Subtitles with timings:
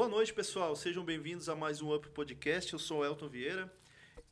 [0.00, 0.74] Boa noite, pessoal.
[0.74, 2.72] Sejam bem-vindos a mais um Up Podcast.
[2.72, 3.70] Eu sou o Elton Vieira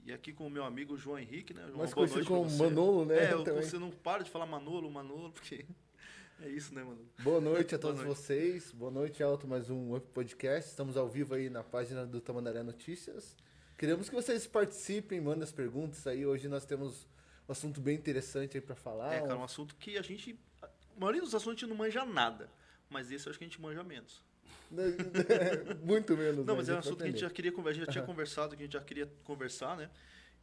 [0.02, 1.60] e aqui com o meu amigo João Henrique, né?
[1.66, 2.62] João, Mais boa noite como você.
[2.62, 3.24] Manolo, né?
[3.26, 5.66] É, eu- você não para de falar Manolo, Manolo, porque
[6.42, 7.06] é isso, né, Manolo?
[7.18, 8.16] Boa noite a Boa todos noite.
[8.18, 8.72] vocês.
[8.72, 9.46] Boa noite, Alto.
[9.46, 10.70] Mais um Up Podcast.
[10.70, 13.36] Estamos ao vivo aí na página do Tamandaré Notícias.
[13.76, 16.24] Queremos que vocês participem, mandem as perguntas aí.
[16.24, 17.06] Hoje nós temos
[17.46, 19.12] um assunto bem interessante aí pra falar.
[19.12, 20.40] É, cara, um assunto que a gente.
[20.62, 22.50] A maioria dos assuntos a gente não manja nada.
[22.88, 24.26] Mas esse eu acho que a gente manja menos.
[25.82, 26.44] Muito menos.
[26.46, 26.58] Não, né?
[26.60, 28.56] mas é um assunto que a gente já queria conversar, a gente já tinha conversado,
[28.56, 29.90] que a gente já queria conversar, né?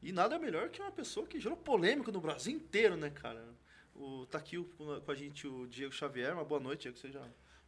[0.02, 3.44] E nada melhor que uma pessoa que gerou polêmica no Brasil inteiro, né, cara?
[3.96, 6.34] O, tá aqui o- com a gente o Diego Xavier.
[6.34, 6.98] Uma boa noite, Diego.
[6.98, 7.20] Seja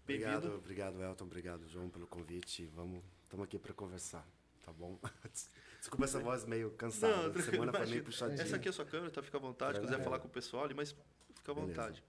[0.04, 0.56] Obrigado, bem-vindo.
[0.58, 1.24] obrigado, Elton.
[1.26, 2.66] Obrigado, João, pelo convite.
[2.76, 4.28] Vamos, estamos aqui para conversar,
[4.66, 5.00] tá bom?
[5.80, 7.30] Desculpa essa voz meio cansada.
[7.30, 8.42] Não, semana foi meio puxadinha.
[8.42, 9.22] Essa aqui é a sua câmera, tá?
[9.22, 9.76] Fica à vontade.
[9.76, 10.04] Se quiser lá.
[10.04, 10.92] falar com o pessoal ali, mas
[11.36, 11.74] fica à Beleza.
[11.74, 12.04] vontade.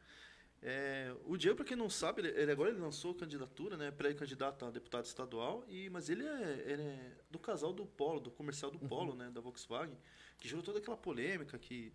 [0.61, 3.91] É, o Diego, para quem não sabe, ele, ele agora ele lançou candidatura, né?
[3.91, 8.31] Pré-candidato a deputado estadual, e, mas ele é, ele é do casal do Polo, do
[8.31, 9.31] comercial do Polo, né?
[9.33, 9.97] Da Volkswagen,
[10.39, 11.93] que gerou toda aquela polêmica que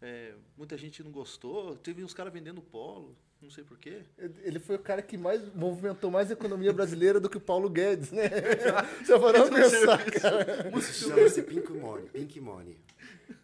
[0.00, 1.76] é, muita gente não gostou.
[1.76, 4.02] Teve uns caras vendendo Polo, não sei porquê.
[4.16, 7.68] Ele foi o cara que mais movimentou mais a economia brasileira do que o Paulo
[7.68, 8.30] Guedes, né?
[9.04, 10.80] Já parou pensar, cara.
[10.80, 12.08] Chama-se Pink Money.
[12.10, 12.78] Pink Money.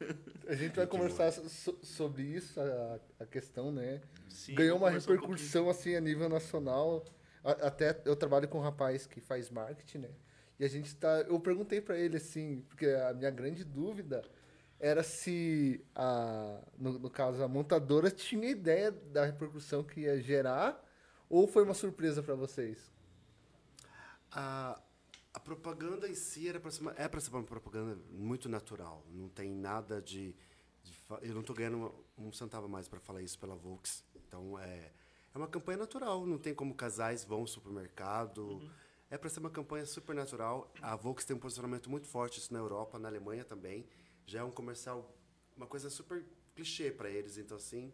[0.51, 4.01] A gente vai conversar so- sobre isso, a, a questão, né?
[4.29, 7.05] Sim, Ganhou uma conversar um repercussão assim a nível nacional.
[7.45, 10.11] A- até eu trabalho com um rapaz que faz marketing, né?
[10.59, 11.21] E a gente tá.
[11.29, 14.23] Eu perguntei pra ele assim, porque a minha grande dúvida
[14.81, 20.85] era se a, no, no caso a montadora tinha ideia da repercussão que ia gerar
[21.29, 22.91] ou foi uma surpresa pra vocês.
[24.33, 24.81] A,
[25.33, 29.05] a propaganda em si era pra ser uma, é para ser uma propaganda muito natural.
[29.11, 30.35] Não tem nada de.
[30.83, 34.05] de eu não estou ganhando uma- um centavo a mais para falar isso pela Volks.
[34.15, 34.93] Então é,
[35.35, 36.27] é uma campanha natural.
[36.27, 38.61] Não tem como casais vão ao supermercado.
[39.09, 40.73] É para ser uma campanha super natural.
[40.81, 43.87] A Volks tem um posicionamento muito forte isso na Europa, na Alemanha também.
[44.27, 45.13] Já é um comercial,
[45.57, 47.37] uma coisa super clichê para eles.
[47.39, 47.93] Então assim.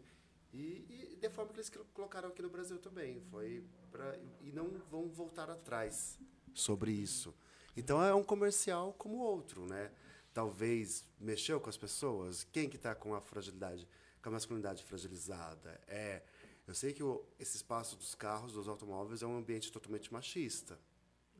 [0.53, 3.21] E, e da forma que eles colo- colocaram aqui no Brasil também.
[3.29, 6.17] Foi pra, e não vão voltar atrás
[6.59, 7.33] sobre isso.
[7.75, 9.91] Então é um comercial como outro, né?
[10.33, 12.43] Talvez mexeu com as pessoas.
[12.43, 13.87] Quem que está com a fragilidade,
[14.21, 15.79] com a masculinidade fragilizada?
[15.87, 16.23] É,
[16.67, 20.79] eu sei que o, esse espaço dos carros, dos automóveis, é um ambiente totalmente machista.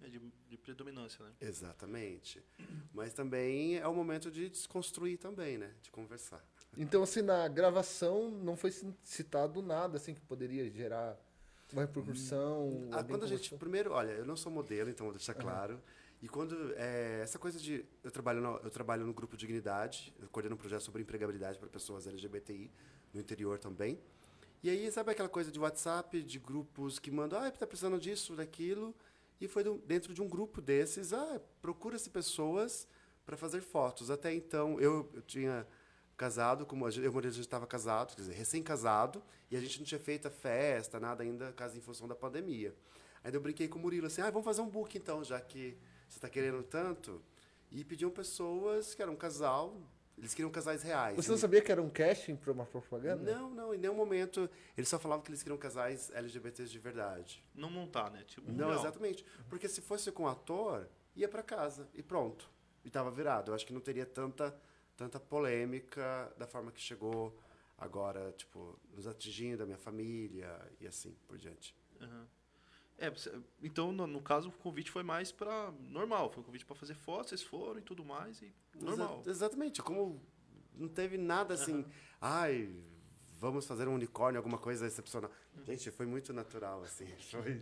[0.01, 1.33] É de, de predominância, né?
[1.41, 2.43] Exatamente.
[2.93, 5.73] Mas também é o momento de desconstruir também, né?
[5.81, 6.47] De conversar.
[6.77, 8.71] Então, assim, na gravação não foi
[9.03, 11.19] citado nada assim que poderia gerar
[11.73, 12.87] uma repercussão.
[12.91, 15.81] Ah, quando a gente primeiro, olha, eu não sou modelo, então vou deixar claro.
[16.21, 20.27] E quando é, essa coisa de eu trabalho no, eu trabalho no grupo Dignidade, eu
[20.29, 22.71] coordeno um projeto sobre empregabilidade para pessoas LGBTI
[23.13, 23.99] no interior também.
[24.63, 28.35] E aí sabe aquela coisa de WhatsApp, de grupos que mandam, ah, tá precisando disso,
[28.35, 28.95] daquilo,
[29.39, 32.87] e foi do- dentro de um grupo desses, ah, procura-se pessoas
[33.23, 34.09] para fazer fotos.
[34.09, 35.67] Até então eu, eu tinha
[36.17, 39.23] casado, como a gente, eu e o Murilo, a gente estava casado, quer dizer, recém-casado,
[39.51, 42.75] e a gente não tinha feito a festa, nada ainda, caso em função da pandemia.
[43.23, 45.77] Aí eu brinquei com o Murilo assim, ah, vamos fazer um book então, já que
[46.07, 47.21] você está querendo tanto.
[47.71, 49.75] E pediam pessoas que eram um casal,
[50.17, 51.15] eles queriam casais reais.
[51.15, 53.31] Você não sabia que era um casting para uma propaganda?
[53.31, 54.49] Não, não, em nenhum momento.
[54.75, 57.43] Eles só falavam que eles queriam casais LGBTs de verdade.
[57.53, 58.23] Não montar, né?
[58.25, 58.79] Tipo, Não, real.
[58.79, 59.23] exatamente.
[59.49, 62.49] Porque se fosse com ator, ia para casa e pronto.
[62.83, 63.51] E tava virado.
[63.51, 64.57] Eu acho que não teria tanta,
[64.97, 67.39] tanta polêmica da forma que chegou
[67.77, 71.75] agora, tipo, nos atingindo, a minha família e assim por diante.
[72.01, 72.27] Aham.
[72.99, 73.13] É,
[73.61, 76.31] então, no, no caso, o convite foi mais para normal.
[76.31, 79.19] Foi um convite para fazer fotos, vocês foram e tudo mais, e normal.
[79.21, 79.83] Exa- exatamente.
[79.83, 80.19] Como
[80.73, 81.85] não teve nada assim,
[82.19, 82.67] ai,
[83.39, 85.29] vamos fazer um unicórnio, alguma coisa excepcional.
[85.63, 87.05] Gente, foi muito natural, assim.
[87.29, 87.61] Foi...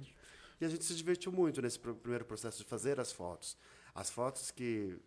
[0.61, 3.57] E a gente se divertiu muito nesse pr- primeiro processo de fazer as fotos.
[3.93, 4.97] As fotos que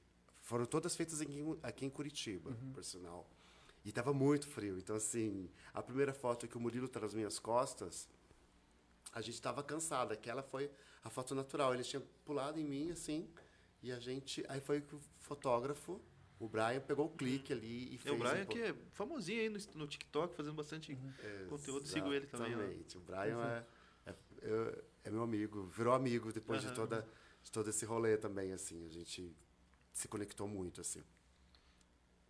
[0.49, 3.29] foram todas feitas aqui, em- aqui em Curitiba, por sinal.
[3.85, 4.79] E estava muito frio.
[4.79, 8.09] Então, assim, a primeira foto que o Murilo está nas minhas costas,
[9.13, 10.15] a gente estava cansada.
[10.15, 10.71] Aquela foi
[11.05, 11.75] a foto natural.
[11.75, 13.29] Ele tinha pulado em mim, assim,
[13.83, 14.43] e a gente...
[14.49, 16.01] Aí foi que o fotógrafo,
[16.41, 18.15] o Brian, pegou o clique ali e É fez...
[18.15, 20.97] o Brian um que é famosinho aí no, no TikTok, fazendo bastante
[21.51, 21.87] conteúdo.
[21.87, 22.53] Sigo ele também.
[22.53, 22.97] Exatamente.
[22.97, 23.39] O Brian
[24.07, 27.07] é, é, eu- é meu amigo, virou amigo depois de, toda,
[27.43, 28.85] de todo esse rolê também, assim.
[28.87, 29.35] A gente
[29.99, 31.03] se conectou muito, assim.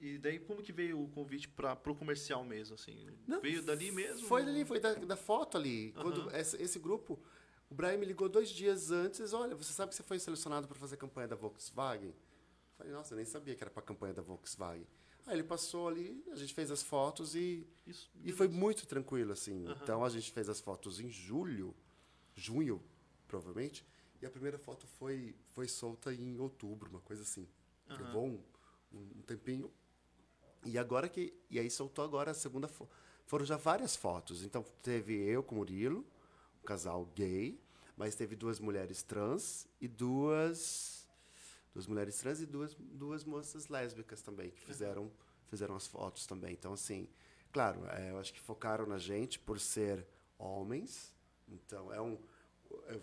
[0.00, 3.10] E daí, como que veio o convite para pro comercial mesmo, assim?
[3.26, 4.26] Não, veio dali mesmo?
[4.26, 5.92] Foi dali, foi da, da foto ali.
[5.92, 7.18] Quando esse, esse grupo,
[7.68, 9.34] o Brian me ligou dois dias antes.
[9.34, 12.08] Olha, você sabe que você foi selecionado para fazer a campanha da Volkswagen?
[12.08, 12.14] Eu
[12.78, 14.86] falei, nossa, eu nem sabia que era para a campanha da Volkswagen.
[15.26, 19.32] Aí ele passou ali, a gente fez as fotos e, Isso, e foi muito tranquilo,
[19.32, 19.66] assim.
[19.82, 21.74] Então a gente fez as fotos em julho,
[22.34, 22.82] junho,
[23.26, 23.84] provavelmente.
[24.22, 27.46] E a primeira foto foi, foi solta em outubro, uma coisa assim.
[27.88, 28.04] Aham.
[28.04, 28.42] Levou um,
[28.92, 29.70] um tempinho.
[30.64, 31.34] E agora que.
[31.50, 32.90] E aí soltou agora a segunda foto.
[33.26, 34.42] Foram já várias fotos.
[34.42, 36.04] Então teve eu com o Murilo,
[36.62, 37.60] um casal gay,
[37.96, 41.06] mas teve duas mulheres trans e duas.
[41.74, 45.12] Duas mulheres trans e duas, duas moças lésbicas também, que fizeram,
[45.46, 46.52] fizeram as fotos também.
[46.52, 47.08] Então, assim,
[47.52, 50.04] claro, é, eu acho que focaram na gente por ser
[50.38, 51.14] homens.
[51.46, 52.18] Então, é um.
[52.86, 52.98] é,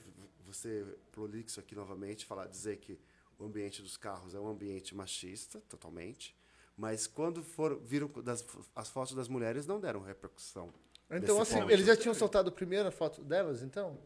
[0.46, 3.00] você prolixo aqui novamente, falar, dizer que
[3.38, 6.36] o ambiente dos carros é um ambiente machista, totalmente.
[6.78, 8.46] Mas quando foram, viram das,
[8.76, 10.74] as fotos das mulheres, não deram repercussão.
[11.10, 11.72] Então, assim, ponto.
[11.72, 13.98] eles já tinham soltado a primeira foto delas, então?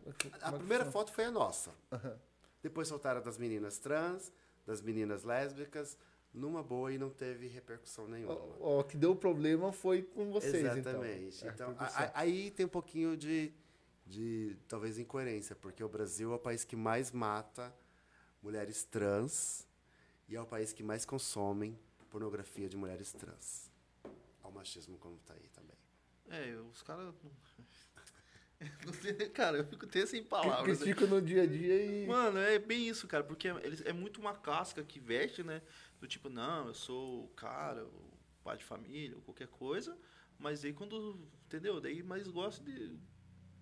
[0.42, 1.72] A primeira foto foi a nossa.
[2.62, 4.31] Depois soltaram das meninas trans,
[4.68, 5.98] das meninas lésbicas,
[6.34, 8.34] numa boa e não teve repercussão nenhuma.
[8.36, 11.38] O, o que deu problema foi com vocês, Exatamente.
[11.48, 11.50] então.
[11.54, 12.04] Então, É, a- repercussão.
[12.06, 13.52] a- aí tem um pouquinho de,
[14.06, 17.74] de talvez incoerência, porque o Brasil é o país que mais mata
[18.41, 19.68] mulheres trans
[20.27, 21.77] e é o país que mais consomem
[22.09, 23.71] pornografia de mulheres trans.
[24.41, 25.77] Ao machismo como tá aí também.
[26.30, 27.13] É, os caras.
[29.33, 30.68] cara, eu fico até sem Porque palavras.
[30.68, 30.86] eles né?
[30.86, 32.07] ficam no dia a dia e...
[32.07, 35.62] Mano, é bem isso, cara, porque eles, é muito uma casca que veste, né?
[36.00, 38.12] Do tipo, não, eu sou o cara, o
[38.44, 39.97] pai de família, ou qualquer coisa,
[40.38, 41.80] mas aí quando, entendeu?
[41.80, 42.97] Daí mais gosta de.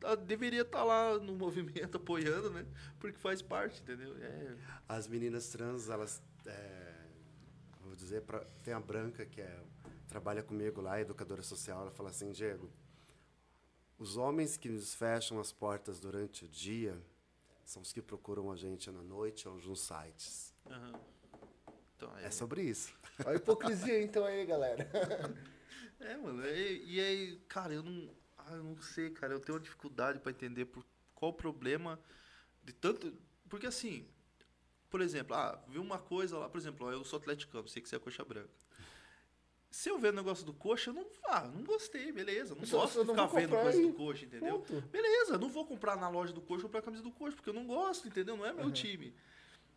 [0.04, 2.66] Ah, Deveria estar lá no movimento apoiando, né?
[3.00, 4.16] Porque faz parte, entendeu?
[4.18, 4.56] É,
[4.88, 6.22] As meninas trans, elas.
[6.46, 6.94] é,
[7.82, 9.60] vou dizer, pra, tem a Branca, que é,
[10.08, 12.70] trabalha comigo lá, educadora social, ela fala assim: Diego,
[13.98, 17.02] os homens que nos fecham as portas durante o dia
[17.66, 20.54] são os que procuram a gente na noite ou nos sites.
[20.70, 20.94] aham.
[21.96, 22.94] Então, É sobre isso.
[23.26, 24.88] Olha a hipocrisia, então, aí, galera.
[26.00, 28.08] É, mano, é- e aí, cara, eu não.
[28.50, 32.00] Ah, eu não sei, cara, eu tenho uma dificuldade pra entender por qual o problema
[32.64, 33.14] de tanto.
[33.50, 34.08] Porque assim,
[34.90, 37.90] por exemplo, ah, vi uma coisa lá, por exemplo, ó, eu sou atleticano, sei que
[37.90, 38.50] você é coxa branca.
[39.70, 41.06] Se eu ver o negócio do coxa, eu não.
[41.26, 42.56] Ah, não gostei, beleza.
[42.56, 44.60] Não Eu gosto de ficar vendo coisa do coxa, entendeu?
[44.60, 44.82] Ponto.
[44.88, 47.50] Beleza, não vou comprar na loja do coxa ou comprar a camisa do coxa, porque
[47.50, 48.38] eu não gosto, entendeu?
[48.38, 49.14] Não é meu time.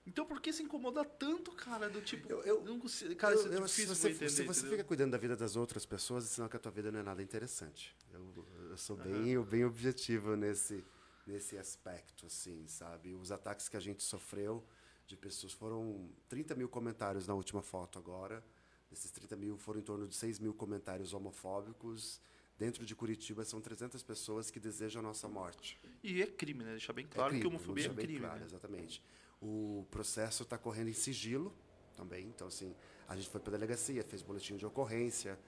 [0.06, 1.88] Então por que se incomoda tanto, cara?
[1.90, 2.30] Do tipo.
[2.30, 4.28] Eu- eu- não consigo, cara, Eu- isso é eu- se difícil você, entender.
[4.30, 4.70] se você entendeu?
[4.78, 7.02] fica cuidando da vida das outras pessoas, é sinal que a tua vida não é
[7.02, 7.94] nada interessante.
[8.12, 10.84] Eu, eu sou bem, bem objetivo nesse,
[11.26, 13.14] nesse aspecto, assim, sabe?
[13.14, 14.64] Os ataques que a gente sofreu
[15.06, 18.44] de pessoas foram 30 mil comentários na última foto agora.
[18.88, 22.20] Desses 30 mil foram em torno de 6 mil comentários homofóbicos.
[22.56, 25.80] Dentro de Curitiba são 300 pessoas que desejam a nossa morte.
[26.02, 26.72] E é crime, né?
[26.72, 28.20] Deixar bem claro crime, que homofobia é crime.
[28.20, 28.46] claro, né?
[28.46, 29.02] Exatamente.
[29.40, 31.52] O processo está correndo em sigilo
[31.96, 32.26] também.
[32.28, 32.74] Então, assim,
[33.08, 35.38] a gente foi para a delegacia, fez boletim de ocorrência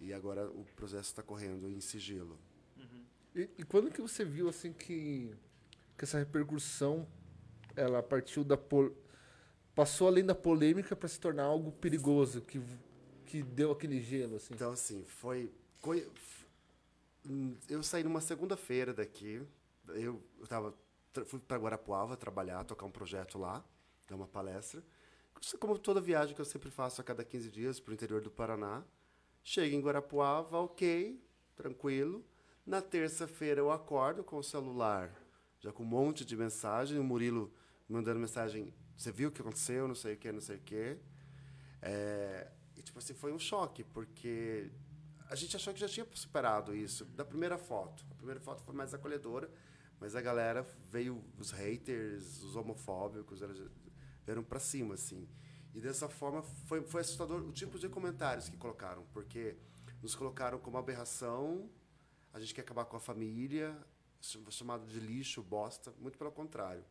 [0.00, 2.38] e agora o processo está correndo em sigilo.
[3.34, 5.34] E, e quando que você viu, assim, que,
[5.98, 7.08] que essa repercussão,
[7.76, 8.56] ela partiu da...
[8.56, 8.92] Pol...
[9.74, 12.60] Passou além da polêmica para se tornar algo perigoso, que,
[13.26, 14.54] que deu aquele gelo, assim?
[14.54, 15.52] Então, assim, foi.
[17.68, 19.42] Eu saí numa segunda-feira daqui.
[19.88, 20.74] Eu, eu tava,
[21.12, 23.64] tra- fui para Guarapuava trabalhar, tocar um projeto lá,
[24.08, 24.82] dar uma palestra.
[25.54, 28.20] É Como toda viagem que eu sempre faço a cada 15 dias para o interior
[28.20, 28.84] do Paraná.
[29.42, 31.20] Cheguei em Guarapuava, ok,
[31.56, 32.24] tranquilo.
[32.64, 35.12] Na terça-feira eu acordo com o celular,
[35.58, 36.96] já com um monte de mensagem.
[36.96, 37.52] O Murilo
[37.88, 39.88] mandando mensagem: Você viu o que aconteceu?
[39.88, 40.96] Não sei o que, não sei o que.
[41.82, 44.70] É, e, tipo assim, foi um choque, porque
[45.28, 48.06] a gente achou que já tinha superado isso da primeira foto.
[48.12, 49.50] A primeira foto foi mais acolhedora,
[49.98, 53.60] mas a galera veio, os haters, os homofóbicos, eles
[54.24, 55.28] vieram pra cima, assim.
[55.74, 59.56] E dessa forma foi, foi assustador o tipo de comentários que colocaram, porque
[60.00, 61.68] nos colocaram como aberração,
[62.32, 63.76] a gente quer acabar com a família,
[64.20, 66.84] ch- chamado de lixo, bosta, muito pelo contrário.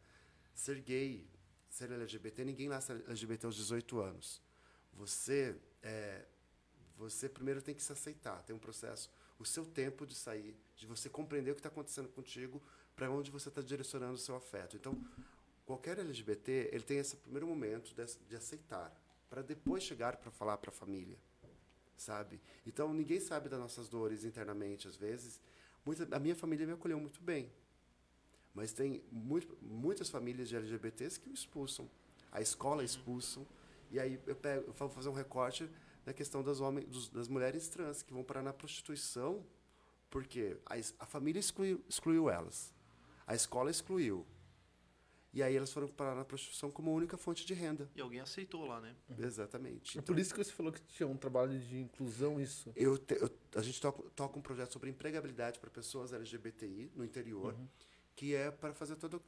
[0.54, 1.28] Ser gay,
[1.70, 4.42] ser LGBT, ninguém nasce LGBT aos 18 anos.
[4.94, 6.26] Você é,
[6.98, 10.86] você primeiro tem que se aceitar, tem um processo, o seu tempo de sair, de
[10.86, 12.62] você compreender o que está acontecendo contigo,
[12.96, 14.76] para onde você está direcionando o seu afeto.
[14.76, 14.96] Então,
[15.66, 18.94] qualquer LGBT, ele tem esse primeiro momento de, de aceitar,
[19.30, 21.18] para depois chegar para falar para a família,
[21.98, 22.42] sabe?
[22.66, 25.40] Então, ninguém sabe das nossas dores internamente, às vezes.
[25.86, 27.52] Muita, a minha família me acolheu muito bem,
[28.54, 31.90] mas tem muito, muitas famílias de LGBTs que o expulsam.
[32.32, 33.46] A escola expulsam.
[33.90, 35.70] E aí eu, pego, eu vou fazer um recorte
[36.06, 39.46] na questão das, homens, dos, das mulheres trans que vão parar na prostituição
[40.12, 42.74] porque a, a família excluiu, excluiu elas.
[43.26, 44.26] A escola excluiu.
[45.34, 47.90] E aí elas foram parar na prostituição como única fonte de renda.
[47.96, 48.94] E alguém aceitou lá, né?
[49.18, 49.98] Exatamente.
[49.98, 52.72] É por isso que você falou que tinha um trabalho de inclusão, isso.
[52.76, 57.06] Eu te- eu- a gente toca, toca um projeto sobre empregabilidade para pessoas LGBTI no
[57.06, 57.56] interior,
[58.16, 59.22] que é para fazer todo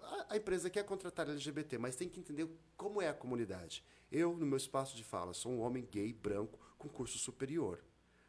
[0.00, 3.84] a, a empresa quer contratar LGBT, mas tem que entender como é a comunidade.
[4.10, 7.84] Eu, no meu espaço de fala, sou um homem gay, branco, com curso superior.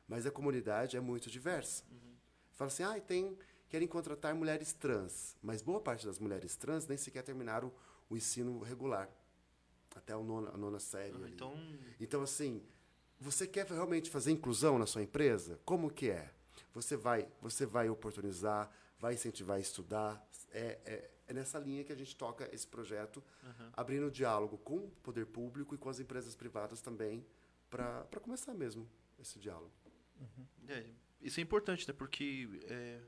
[0.07, 1.85] Mas a comunidade é muito diversa.
[1.89, 2.15] Uhum.
[2.55, 3.37] Fala assim, ah, tem,
[3.69, 5.37] querem contratar mulheres trans.
[5.41, 7.71] Mas boa parte das mulheres trans nem sequer terminaram
[8.09, 9.09] o ensino regular.
[9.95, 11.15] Até a nona, a nona série.
[11.23, 11.53] Ah, então...
[11.99, 12.63] então, assim,
[13.19, 15.59] você quer realmente fazer inclusão na sua empresa?
[15.63, 16.33] Como que é?
[16.73, 20.27] Você vai, você vai oportunizar, vai incentivar a estudar.
[20.51, 23.69] É, é, é nessa linha que a gente toca esse projeto, uhum.
[23.73, 27.25] abrindo diálogo com o poder público e com as empresas privadas também,
[27.69, 29.71] para começar mesmo esse diálogo.
[30.19, 30.45] Uhum.
[30.67, 30.85] É,
[31.21, 31.93] isso é importante, né?
[31.97, 32.99] Porque é,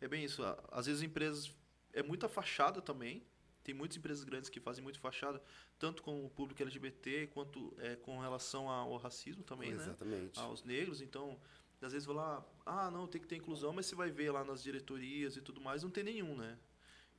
[0.00, 0.42] é bem isso.
[0.70, 1.52] Às vezes empresas
[1.92, 3.22] é muita fachada também.
[3.64, 5.42] Tem muitas empresas grandes que fazem muito fachada,
[5.76, 10.38] tanto com o público LGBT quanto é, com relação ao racismo também, Exatamente.
[10.38, 10.44] né?
[10.44, 11.00] Aos negros.
[11.00, 11.36] Então,
[11.82, 14.44] às vezes vou lá, ah, não, tem que ter inclusão, mas você vai ver lá
[14.44, 16.56] nas diretorias e tudo mais, não tem nenhum, né?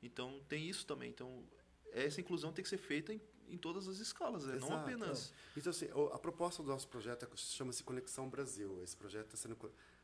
[0.02, 1.10] Então tem isso também.
[1.10, 1.44] Então
[1.92, 4.58] essa inclusão tem que ser feita em, em todas as escalas, né?
[4.60, 5.34] não apenas.
[5.56, 8.82] Então assim, a proposta do nosso projeto é chama-se Conexão Brasil.
[8.84, 9.58] Esse projeto está sendo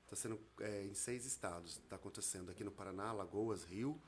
[0.08, 1.78] tá sendo é, em seis estados.
[1.78, 4.00] Está acontecendo aqui no Paraná, Lagoas, Rio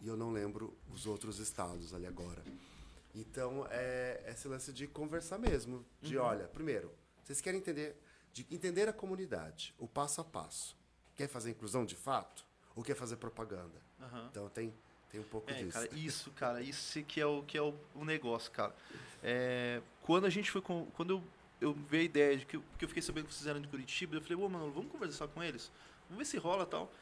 [0.00, 2.42] e eu não lembro os outros estados ali agora.
[3.14, 6.24] Então é esse lance de conversar mesmo, de uhum.
[6.24, 6.90] olha, primeiro,
[7.22, 7.96] vocês querem entender
[8.32, 10.76] de entender a comunidade, o passo a passo.
[11.14, 12.44] Quer fazer inclusão de fato?
[12.74, 13.80] Ou quer fazer propaganda?
[14.00, 14.26] Uhum.
[14.26, 14.74] Então tem,
[15.08, 15.72] tem um pouco é, disso.
[15.72, 18.74] Cara, isso, cara, isso que é o, que é o, o negócio, cara.
[19.22, 21.24] É, quando a gente foi com, quando eu,
[21.60, 24.16] eu vi a ideia de que, que eu fiquei sabendo que vocês eram de Curitiba,
[24.16, 25.70] eu falei, ô, mano, vamos conversar com eles?
[26.08, 26.92] Vamos ver se rola tal.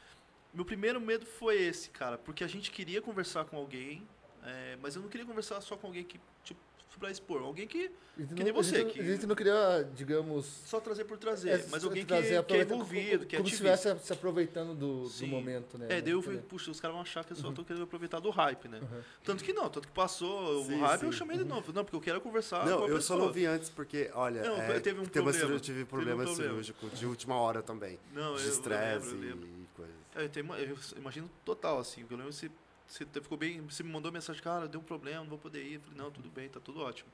[0.53, 4.07] Meu primeiro medo foi esse, cara, porque a gente queria conversar com alguém,
[4.43, 6.59] é, mas eu não queria conversar só com alguém que, tipo,
[6.99, 7.41] para expor.
[7.41, 7.89] Alguém que,
[8.35, 8.75] que nem você.
[8.75, 10.45] A gente, que, a gente não queria, digamos.
[10.65, 13.47] Só trazer por trazer, é, mas alguém trazer, que, que é envolvido, que é Como
[13.47, 15.87] se estivesse se aproveitando do, do, momento, né?
[15.89, 17.53] É, daí eu fui, puxa, os caras vão achar que eu só uhum.
[17.53, 18.79] tô querendo aproveitar do hype, né?
[18.79, 19.01] Uhum.
[19.23, 21.05] Tanto que não, tanto que passou sim, o hype, sim.
[21.05, 21.71] eu chamei de novo.
[21.73, 24.43] Não, porque eu quero conversar não, com a eu só não vi antes porque, olha,
[24.43, 25.53] não, é, teve um problema.
[25.53, 27.99] eu tive problema, um cirúrgico de última hora também.
[28.13, 29.95] Não, de estresse e coisas.
[30.15, 30.29] É,
[30.69, 32.51] eu imagino total, assim, eu lembro se
[32.87, 35.75] você ficou bem, você me mandou mensagem, cara, deu um problema, não vou poder ir.
[35.75, 37.09] Eu falei, não, tudo bem, tá tudo ótimo.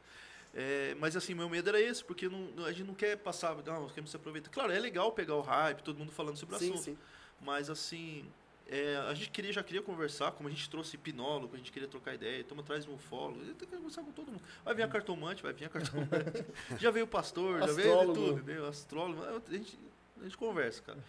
[0.54, 3.88] É, mas assim, meu medo era esse, porque não, a gente não quer passar, não,
[3.88, 4.50] queremos se aproveitar.
[4.50, 6.84] Claro, é legal pegar o hype, todo mundo falando sobre o sim, assunto.
[6.84, 6.98] Sim.
[7.42, 8.26] Mas assim,
[8.68, 11.88] é, a gente queria, já queria conversar, como a gente trouxe hipnólogo, a gente queria
[11.88, 14.44] trocar ideia, estamos atrás um fólogo, tem que conversar com todo mundo.
[14.64, 16.46] Vai vir a cartomante, vai vir a cartomante.
[16.80, 18.68] já veio o pastor, já veio tudo, entendeu?
[18.68, 19.78] Astrólogo, a gente,
[20.20, 21.00] a gente conversa, cara.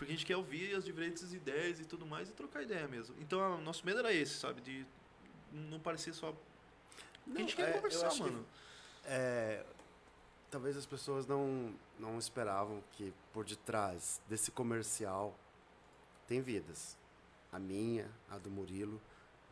[0.00, 3.14] Porque a gente quer ouvir as diferentes ideias e tudo mais e trocar ideia mesmo.
[3.20, 4.62] Então, o nosso medo era esse, sabe?
[4.62, 4.86] De
[5.52, 6.34] não parecer só.
[7.26, 8.42] Não, a gente quer é, conversar, mano.
[9.02, 9.62] Que é,
[10.50, 15.36] talvez as pessoas não, não esperavam que por detrás desse comercial
[16.26, 16.96] tem vidas.
[17.52, 18.98] A minha, a do Murilo,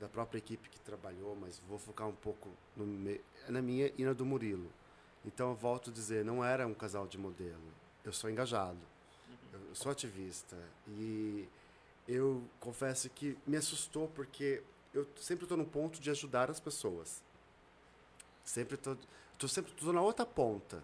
[0.00, 2.87] da própria equipe que trabalhou, mas vou focar um pouco no,
[3.50, 4.73] na minha e na do Murilo.
[5.26, 7.71] Então eu volto a dizer, não era um casal de modelo.
[8.02, 8.81] Eu sou engajado.
[9.69, 10.57] Eu sou ativista
[10.88, 11.49] e
[12.07, 14.62] eu confesso que me assustou porque
[14.95, 17.23] eu sempre estou no ponto de ajudar as pessoas.
[18.45, 18.97] Sempre estou
[19.38, 20.83] tô sempre tô na outra ponta.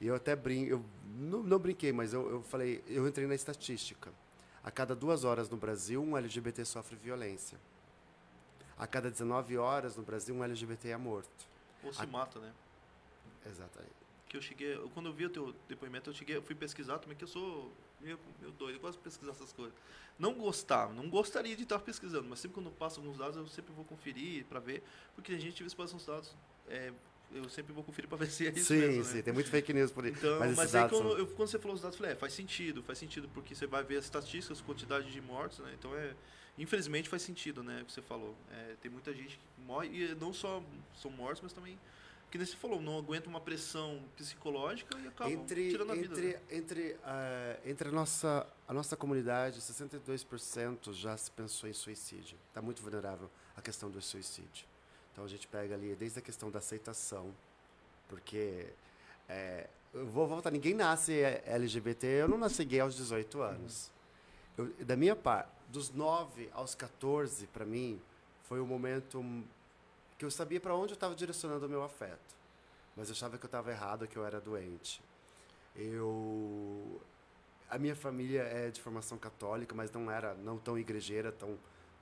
[0.00, 3.34] E eu até brinco, eu não, não brinquei, mas eu, eu falei, eu entrei na
[3.34, 4.10] estatística.
[4.64, 7.58] A cada duas horas no Brasil, um LGBT sofre violência.
[8.78, 11.46] A cada 19 horas no Brasil, um LGBT é morto.
[11.84, 12.06] Ou se a...
[12.06, 12.52] mata, né?
[13.46, 13.92] Exatamente.
[14.28, 17.16] Que eu cheguei, quando eu vi o teu depoimento, eu cheguei, eu fui pesquisar também,
[17.16, 19.74] que eu sou meio, meio doido, eu gosto de pesquisar essas coisas.
[20.18, 23.46] Não gostava, não gostaria de estar pesquisando, mas sempre quando eu passo alguns dados, eu
[23.46, 24.82] sempre vou conferir para ver,
[25.14, 26.34] porque a gente vê se uns dados
[26.68, 26.92] é,
[27.32, 29.04] eu sempre vou conferir para ver se é isso sim, mesmo.
[29.04, 30.10] Sim, sim, tem muito fake news por aí.
[30.10, 31.18] Então, mas, mas aí quando, são...
[31.18, 33.66] eu, quando, você falou os dados, eu falei, é, faz sentido, faz sentido, porque você
[33.66, 35.74] vai ver as estatísticas, quantidade de mortes, né?
[35.78, 36.14] Então é.
[36.58, 37.80] Infelizmente faz sentido, né?
[37.80, 38.36] O que você falou.
[38.52, 40.62] É, tem muita gente que morre, e não só
[40.94, 41.78] são mortos, mas também.
[42.30, 46.14] Que nem você falou, não aguenta uma pressão psicológica e acaba entre, tirando a vida.
[46.14, 46.40] Entre, né?
[46.50, 52.38] entre, uh, entre a, nossa, a nossa comunidade, 62% já se pensou em suicídio.
[52.48, 54.64] Está muito vulnerável a questão do suicídio.
[55.12, 57.34] Então a gente pega ali desde a questão da aceitação,
[58.08, 58.68] porque
[59.28, 63.90] é, eu vou voltar, ninguém nasce LGBT, eu não nasci gay aos 18 anos.
[64.56, 68.00] Eu, da minha parte, dos 9 aos 14, para mim,
[68.44, 69.22] foi o momento
[70.20, 72.36] que eu sabia para onde eu estava direcionando o meu afeto.
[72.94, 75.02] Mas eu achava que eu estava errado, que eu era doente.
[75.74, 77.00] Eu
[77.70, 81.56] a minha família é de formação católica, mas não era não tão igrejeira, tão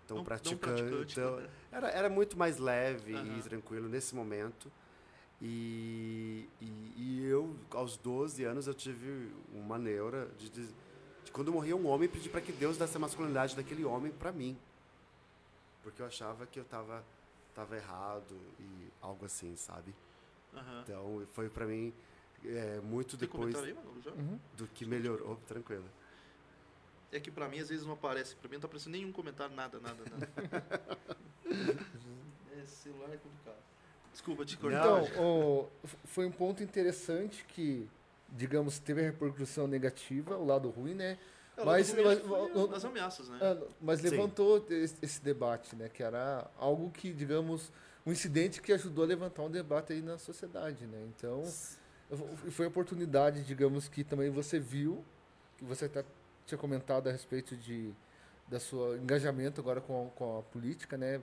[0.04, 0.66] tão não, praticante.
[0.66, 1.48] Não praticante então, né?
[1.70, 3.38] era, era muito mais leve uhum.
[3.38, 4.68] e tranquilo nesse momento.
[5.40, 10.66] E, e, e, eu, aos 12 anos, eu tive uma neura de, de,
[11.24, 14.32] de quando morria um homem, pedir para que Deus desse a masculinidade daquele homem para
[14.32, 14.58] mim.
[15.84, 17.04] Porque eu achava que eu estava
[17.58, 19.92] estava errado e algo assim, sabe?
[20.54, 20.82] Aham.
[20.82, 21.92] Então foi para mim
[22.44, 24.00] é, muito Tem depois aí, mano?
[24.00, 24.12] Já?
[24.12, 24.38] Uhum.
[24.56, 25.84] do que melhorou, tranquilo.
[27.10, 28.36] É que pra mim às vezes não aparece.
[28.36, 30.28] Pra mim não tá aparecendo nenhum comentário, nada, nada, nada.
[32.62, 33.56] é, celular é complicado.
[34.12, 34.78] Desculpa te cortar.
[35.02, 35.68] Então, o-
[36.04, 37.88] foi um ponto interessante que,
[38.28, 41.18] digamos, teve a repercussão negativa, o lado ruim, né?
[41.58, 43.38] É, mas- mas- nas ameaças, né?
[43.40, 45.88] Ah, mas levantou esse, esse debate, né?
[45.88, 47.72] Que era algo que, digamos,
[48.06, 51.06] um incidente que ajudou a levantar um debate aí na sociedade, né?
[51.16, 51.42] Então,
[52.50, 55.04] foi a oportunidade, digamos, que também você viu,
[55.56, 56.04] que você até
[56.46, 57.92] tinha comentado a respeito de
[58.46, 61.20] da sua engajamento agora com a, com a política, né?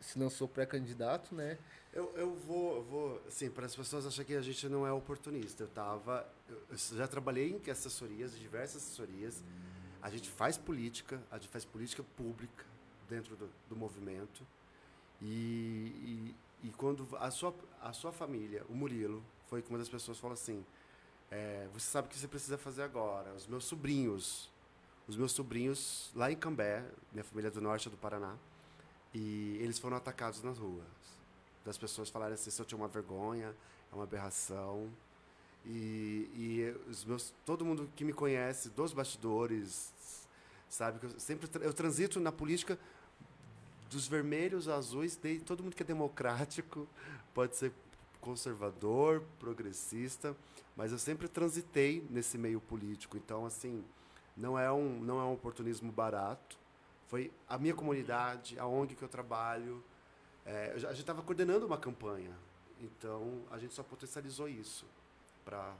[0.00, 1.58] Se- lançou pré-candidato, né?
[1.92, 4.92] Eu, eu vou, eu vou, assim, para as pessoas acharem que a gente não é
[4.92, 5.62] oportunista.
[5.64, 9.42] Eu tava, eu, já trabalhei em assessorias, diversas assessorias.
[10.02, 12.64] A gente faz política, a gente faz política pública
[13.08, 14.46] dentro do, do movimento.
[15.22, 19.88] E, e, e quando a sua, a sua família, o Murilo, foi que uma das
[19.88, 20.64] pessoas falou assim:
[21.30, 23.32] é, você sabe o que você precisa fazer agora.
[23.32, 24.50] Os meus sobrinhos,
[25.08, 28.36] os meus sobrinhos lá em Cambé, minha família é do norte do Paraná,
[29.16, 30.84] e eles foram atacados nas ruas.
[31.64, 33.54] Das pessoas falarem assim, se eu tinha uma vergonha,
[33.90, 34.90] é uma aberração.
[35.64, 39.90] E, e os meus, todo mundo que me conhece, dos bastidores,
[40.68, 42.78] sabe que eu sempre eu transito na política
[43.88, 46.86] dos vermelhos, azuis, de, todo mundo que é democrático,
[47.32, 47.72] pode ser
[48.20, 50.36] conservador, progressista,
[50.76, 53.16] mas eu sempre transitei nesse meio político.
[53.16, 53.82] Então, assim,
[54.36, 56.65] não é um, não é um oportunismo barato.
[57.06, 59.82] Foi a minha comunidade, a ONG que eu trabalho.
[60.44, 62.36] É, a gente estava coordenando uma campanha,
[62.80, 64.86] então a gente só potencializou isso
[65.44, 65.74] para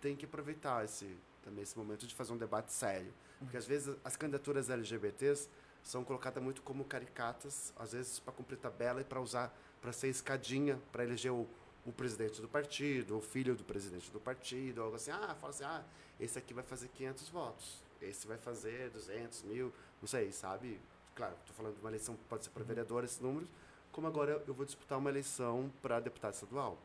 [0.00, 3.94] tem que aproveitar esse também esse momento de fazer um debate sério, porque às vezes
[4.04, 5.48] as candidaturas LGBTs
[5.82, 10.08] são colocadas muito como caricatas, às vezes para cumprir tabela e para usar para ser
[10.08, 11.46] escadinha para eleger o,
[11.86, 15.10] o presidente do partido, o filho do presidente do partido, algo assim.
[15.10, 15.84] Ah, fala assim, ah,
[16.18, 20.80] esse aqui vai fazer 500 votos, esse vai fazer 200 mil, não sei, sabe?
[21.14, 23.48] Claro, estou falando de uma eleição que pode ser para vereador, esses números,
[23.90, 26.78] como agora eu vou disputar uma eleição para deputado estadual.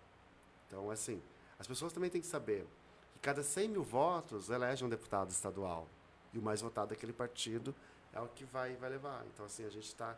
[0.67, 1.21] Então, assim,
[1.60, 2.65] as pessoas também têm que saber
[3.13, 5.88] que cada 100 mil votos elege um deputado estadual.
[6.34, 7.76] E o mais votado daquele partido
[8.12, 9.23] é o que vai, vai levar.
[9.32, 10.17] Então, assim, a gente está.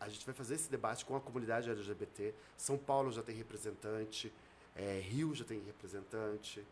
[0.00, 2.34] A gente vai fazer esse debate com a comunidade LGBT.
[2.56, 4.32] São Paulo já tem representante,
[4.74, 6.66] eh, Rio já tem representante.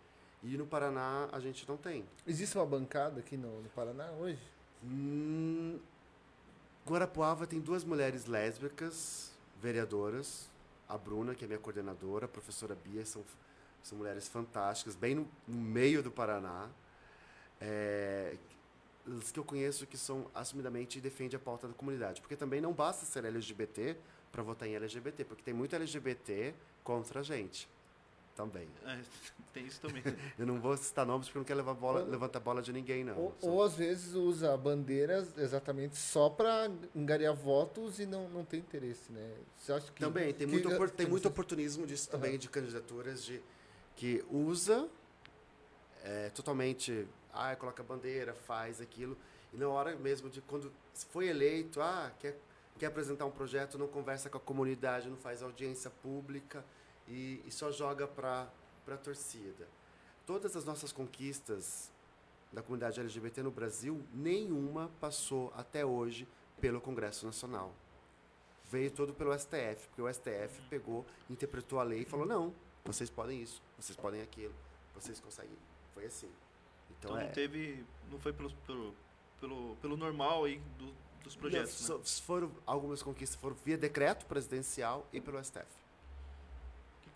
[0.49, 2.05] E no Paraná a gente não tem.
[2.25, 4.39] Existe uma bancada aqui no, no Paraná hoje?
[4.85, 5.77] Hum,
[6.87, 10.49] Guarapuava tem duas mulheres lésbicas, vereadoras.
[10.89, 13.25] A Bruna, que é minha coordenadora, a professora Bia, são,
[13.83, 16.69] são mulheres fantásticas, bem no, no meio do Paraná.
[17.61, 18.37] É,
[19.19, 22.21] as que eu conheço que são assumidamente e defendem a pauta da comunidade.
[22.21, 23.97] Porque também não basta ser LGBT
[24.31, 26.55] para votar em LGBT, porque tem muito LGBT
[26.85, 27.69] contra a gente.
[28.37, 28.69] Também.
[28.85, 29.01] É,
[29.53, 30.03] tem isso também.
[30.39, 33.03] Eu não vou citar nomes porque eu não quero levar bola, levantar bola de ninguém,
[33.03, 33.17] não.
[33.19, 38.61] Ou, ou às vezes usa bandeiras exatamente só para angariar votos e não, não tem
[38.61, 39.35] interesse, né?
[39.57, 43.25] Você acha que Também, tem que- muito, que tem muito oportunismo disso também, de candidaturas
[43.25, 43.43] de,
[43.97, 44.87] que usa
[46.05, 49.17] é, totalmente, ah, coloca bandeira, faz aquilo,
[49.53, 50.71] e na hora mesmo de quando
[51.11, 52.39] foi eleito, ah, quer,
[52.79, 56.63] quer apresentar um projeto, não conversa com a comunidade, não faz audiência pública
[57.09, 58.49] e, e só joga para
[58.89, 59.69] a torcida.
[60.27, 61.91] Todas as nossas conquistas
[62.53, 66.27] da comunidade LGBT no Brasil, nenhuma passou até hoje
[66.61, 67.73] pelo Congresso Nacional
[68.71, 72.53] veio todo pelo STF, porque o STF pegou, interpretou a lei e falou: não,
[72.85, 74.55] vocês podem isso, vocês podem aquilo,
[74.95, 75.57] vocês conseguem.
[75.95, 76.29] Foi assim.
[76.99, 77.25] Então, Então é.
[77.27, 77.85] não teve.
[78.11, 78.95] Não foi pelo, pelo,
[79.41, 80.93] pelo, pelo normal aí do-
[81.23, 82.05] dos projetos, não, né?
[82.05, 85.67] foram, algumas conquistas foram via decreto presidencial e pelo STF.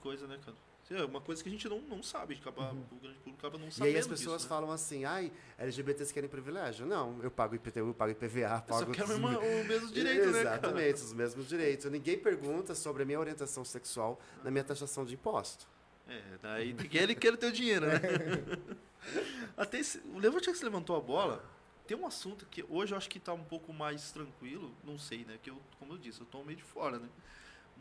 [0.01, 0.57] Coisa, né, cara?
[0.93, 3.67] É uma coisa que a gente não, não sabe, acaba, o grande público acaba não
[3.67, 3.69] Uhum.
[3.69, 4.57] E sabendo aí as pessoas disso, né?
[4.57, 6.85] falam assim: ai, LGBTs querem privilégio.
[6.85, 8.87] Não, eu pago IPTU, eu pago IPVA, Eu pago.
[8.87, 10.57] só quero os- uma- o mesmo direito, né, cara?
[10.57, 11.89] Exatamente, os mesmos direitos.
[11.93, 15.65] Ninguém pergunta sobre a minha orientação sexual na minha taxação de imposto.
[16.09, 18.01] É, daí ele quer o teu dinheiro, né?
[19.57, 21.45] Até esse, o Levante que você levantou a bola,
[21.87, 25.25] tem um assunto que hoje eu acho que está um pouco mais tranquilo, não sei,
[25.25, 25.39] né?
[25.41, 27.09] Que eu, como eu disse, eu tô meio de fora, né?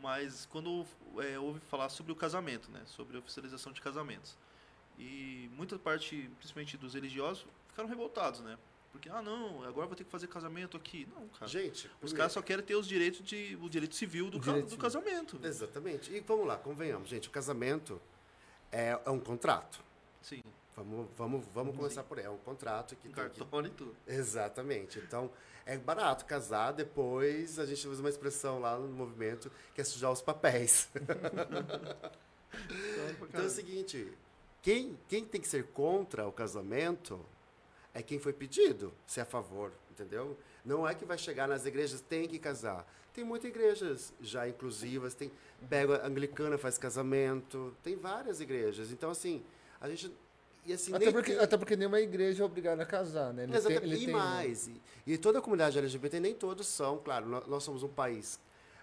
[0.00, 0.86] Mas quando
[1.18, 2.82] é, houve falar sobre o casamento, né?
[2.86, 4.36] Sobre a oficialização de casamentos.
[4.98, 8.58] E muita parte, principalmente dos religiosos, ficaram revoltados, né?
[8.92, 11.06] Porque, ah, não, agora vou ter que fazer casamento aqui.
[11.14, 11.46] Não, cara.
[11.46, 14.68] Gente, Os primeiro- caras só querem ter os direitos de o direito civil do, direito
[14.70, 15.38] do casamento.
[15.42, 16.12] Exatamente.
[16.12, 18.00] E vamos lá, convenhamos, gente, o casamento
[18.72, 19.80] é, é um contrato.
[20.20, 20.42] Sim.
[20.82, 22.24] Vamos, vamos, vamos começar por aí.
[22.24, 23.16] É um contrato que tem que...
[23.16, 23.94] cartão e tudo.
[24.06, 24.98] Exatamente.
[24.98, 25.30] Então,
[25.66, 30.10] é barato casar, depois a gente usa uma expressão lá no movimento que é sujar
[30.10, 30.88] os papéis.
[33.22, 34.12] Então é o seguinte,
[34.62, 37.24] quem, quem tem que ser contra o casamento
[37.94, 40.36] é quem foi pedido, se é a favor, entendeu?
[40.64, 42.86] Não é que vai chegar nas igrejas, tem que casar.
[43.14, 45.30] Tem muitas igrejas já inclusivas, tem
[45.68, 48.90] pega a anglicana faz casamento, tem várias igrejas.
[48.90, 49.42] Então assim,
[49.80, 50.12] a gente
[50.66, 53.44] e assim Até nem porque, tem- até porque nenhuma igreja é obrigada a casar, né?
[53.44, 53.84] Ele tem- Exatamente.
[53.94, 54.68] ele e tem- mais.
[54.68, 58.38] E, e toda a comunidade LGBT, nem todos são, claro, nós, nós somos um país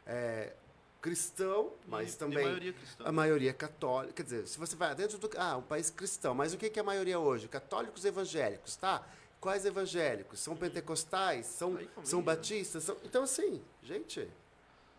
[0.06, 0.54] é,
[1.02, 3.04] cristão, mas E- também E maioria cristã.
[3.06, 4.14] a maioria é católica.
[4.14, 5.30] Quer dizer, se você vai dentro do.
[5.38, 7.48] Ah, um país cristão, mas o que que é a maioria hoje?
[7.48, 9.06] Católicos e evangélicos, tá?
[9.40, 10.40] Quais evangélicos?
[10.40, 11.46] São pentecostais?
[11.46, 12.84] São, Aí são batistas?
[12.84, 14.28] São, então, assim, gente.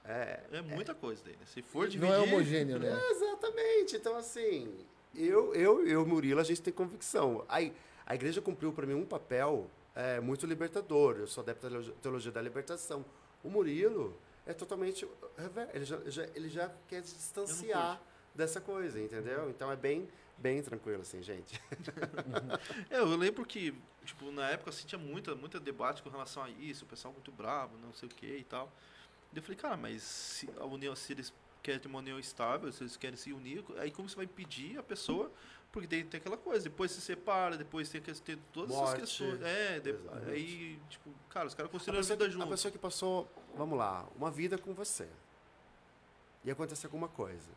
[0.04, 1.44] É, É muita coisa daí, né?
[1.52, 2.14] Se for Não dividir...
[2.14, 2.88] é homogêneo, né?
[3.10, 3.96] Exatamente.
[3.96, 4.72] Então, assim,
[5.14, 7.44] eu, eu, eu Murilo, a gente tem convicção.
[7.48, 7.56] A,
[8.06, 11.16] a igreja cumpriu para mim um papel é, muito libertador.
[11.18, 13.04] Eu sou adepto da teologia- da libertação.
[13.42, 14.16] O Murilo
[14.46, 15.06] é totalmente.
[15.74, 18.00] Ele já, já- ele já quer se distanciar
[18.34, 19.50] dessa coisa, entendeu?
[19.50, 21.60] Então é bem, bem tranquilo, assim, gente.
[22.90, 26.50] É, eu lembro que, tipo, na época, assim, tinha muita, muita debate com relação a
[26.50, 28.70] isso, o pessoal muito bravo, não sei o que e tal.
[29.34, 31.32] Eu falei, cara, mas se a união, se eles
[31.68, 34.78] querem ter uma união estável, se eles querem se unir, aí como você vai impedir
[34.78, 35.30] a pessoa?
[35.70, 39.02] Porque daí tem aquela coisa, depois se separa, depois tem que ter todas Morte.
[39.02, 39.42] essas questões.
[39.42, 39.94] É, de-
[40.30, 42.48] aí, tipo, cara, os caras A construíram a pessoa, vida que, a junto.
[42.50, 45.06] pessoa que passou, vamos lá, uma vida com você.
[46.42, 47.50] E acontece alguma coisa.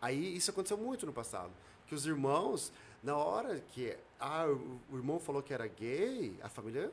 [0.00, 1.52] Aí isso aconteceu muito no passado.
[1.86, 4.46] Que os irmãos, na hora que ah,
[4.90, 6.90] o irmão falou que era gay, a família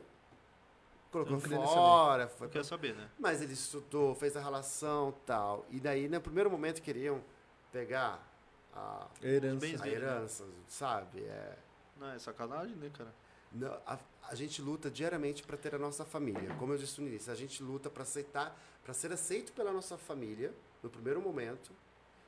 [1.12, 2.28] colocou fora.
[2.28, 3.08] Foi Não quer saber, né?
[3.18, 5.66] Mas ele estudou, fez a relação tal.
[5.70, 7.22] E daí, no primeiro momento, queriam
[7.70, 8.26] pegar
[8.74, 9.66] a, Herança.
[9.66, 9.92] A dele, né?
[9.92, 11.20] herança, sabe?
[11.22, 11.56] É,
[11.98, 13.12] Não, é sacanagem, né, cara?
[13.52, 13.98] não, a,
[14.28, 16.54] a gente luta diariamente para ter a nossa família.
[16.58, 19.98] Como eu disse no início, a gente luta para aceitar, para ser aceito pela nossa
[19.98, 21.70] família no primeiro momento.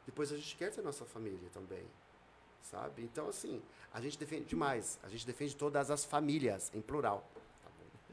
[0.04, 1.84] Depois a gente quer ter nossa família também,
[2.60, 3.02] sabe?
[3.02, 4.98] Então assim, a gente defende demais.
[5.02, 7.26] A gente defende todas as famílias em plural.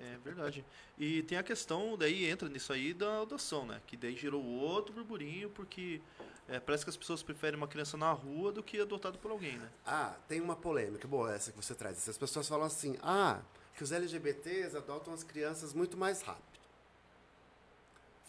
[0.02, 0.66] É verdade.
[0.98, 3.80] E tem a questão, daí entra nisso aí da adoção, né?
[3.86, 6.02] Que daí gerou outro burburinho, porque
[6.48, 9.58] é, parece que as pessoas preferem uma criança na rua do que adotado por alguém,
[9.58, 9.70] né?
[9.86, 12.10] Ah, tem uma polêmica boa essa que você traz.
[12.10, 13.42] As pessoas falam assim, ah,
[13.76, 16.60] que os LGBTs adotam as crianças muito mais rápido.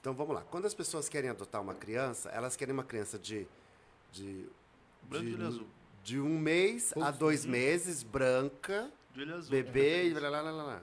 [0.00, 0.42] Então vamos lá.
[0.50, 3.46] Quando as pessoas querem adotar uma criança, elas querem uma criança de.
[4.12, 4.46] de
[5.02, 5.66] Branco de, de azul.
[6.04, 10.82] de um mês a dois meses, branca, De bebê e blá, blá, blá, blá.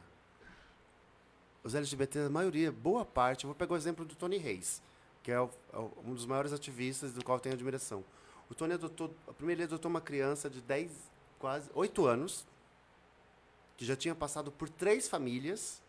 [1.63, 4.81] Os LGBTs, a maioria, boa parte, eu vou pegar o exemplo do Tony Reis,
[5.21, 8.03] que é, o- é um dos maiores ativistas do qual tenho admiração.
[8.49, 10.91] O Tony adotou, primeiro ele adotou uma criança de 10,
[11.37, 12.47] quase 8 anos,
[13.77, 15.81] que já tinha passado por três famílias,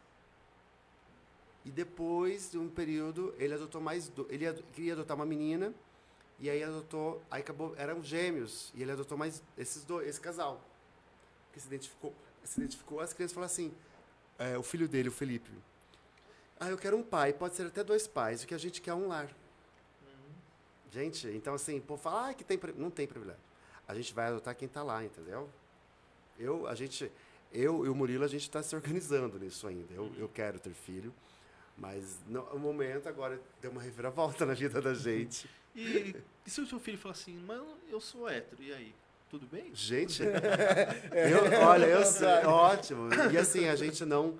[1.65, 5.73] e depois de um período ele adotou mais, ele ado- queria adotar uma menina,
[6.39, 10.61] e aí adotou, aí acabou, eram gêmeos, e ele adotou mais esses dois, esse casal
[11.53, 13.73] que se identificou, se identificou, as crianças falaram assim,
[14.41, 15.51] é, o filho dele, o Felipe,
[16.59, 18.91] ah, eu quero um pai, pode ser até dois pais, o que a gente quer
[18.91, 19.31] é um lar.
[20.91, 23.43] Gente, então assim, pô, fala ah, que tem, não tem privilégio.
[23.87, 25.49] A gente vai adotar quem está lá, entendeu?
[26.39, 27.11] Eu, a gente,
[27.53, 29.93] eu e o Murilo, a gente está se organizando nisso ainda.
[29.95, 31.15] Eu, eu quero ter filho,
[31.79, 35.49] mas no, o momento agora deu uma reviravolta na vida da gente.
[35.75, 36.15] E,
[36.47, 38.95] e se o seu filho falar assim, mas eu sou hétero, e aí?
[39.31, 39.71] Tudo bem?
[39.73, 40.23] Gente,
[41.15, 43.09] eu, olha, eu sei, ótimo.
[43.33, 44.37] E assim, a gente não.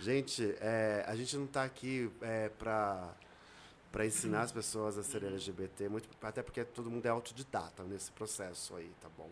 [0.00, 3.14] Gente, é, a gente não está aqui é, para
[3.92, 8.10] para ensinar as pessoas a serem LGBT, muito, até porque todo mundo é autodidata nesse
[8.10, 9.28] processo aí, tá bom?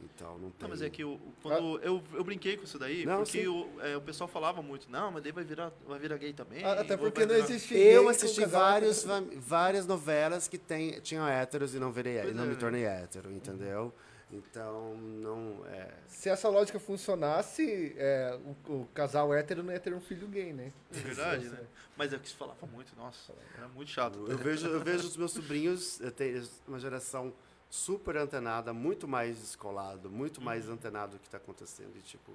[0.00, 0.62] Então não tem.
[0.62, 3.70] Não, mas é que o- quando eu, eu brinquei com isso daí, Não, porque o,
[3.80, 6.64] é, o pessoal falava muito, não, mas daí vai virar, vai virar gay também.
[6.64, 11.26] Ah, Até porque não virar- existe Eu assisti casal- vários, várias novelas que tem, tinham
[11.28, 12.58] héteros e não, virei, Pois e não é, me né?
[12.58, 13.94] tornei hétero, entendeu?
[14.32, 15.64] Então, não.
[15.66, 20.26] É, Se essa lógica funcionasse, é, o, o casal hétero não ia ter um filho
[20.26, 20.72] gay, né?
[20.90, 21.66] É verdade, né?
[21.96, 24.26] Mas é que se falava muito, nossa, era muito chato.
[24.26, 27.32] Eu vejo, eu vejo os meus sobrinhos, eu tenho uma geração
[27.68, 31.94] super antenada, muito mais descolado, muito mais antenado do que está acontecendo.
[31.96, 32.32] E, tipo,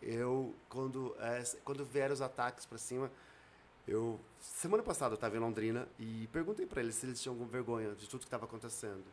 [0.00, 3.10] eu, quando, é, quando vieram os ataques para cima,
[3.86, 4.18] eu.
[4.40, 7.94] Semana passada eu estava em Londrina e perguntei para eles se eles tinham alguma vergonha
[7.94, 9.04] de tudo que estava acontecendo.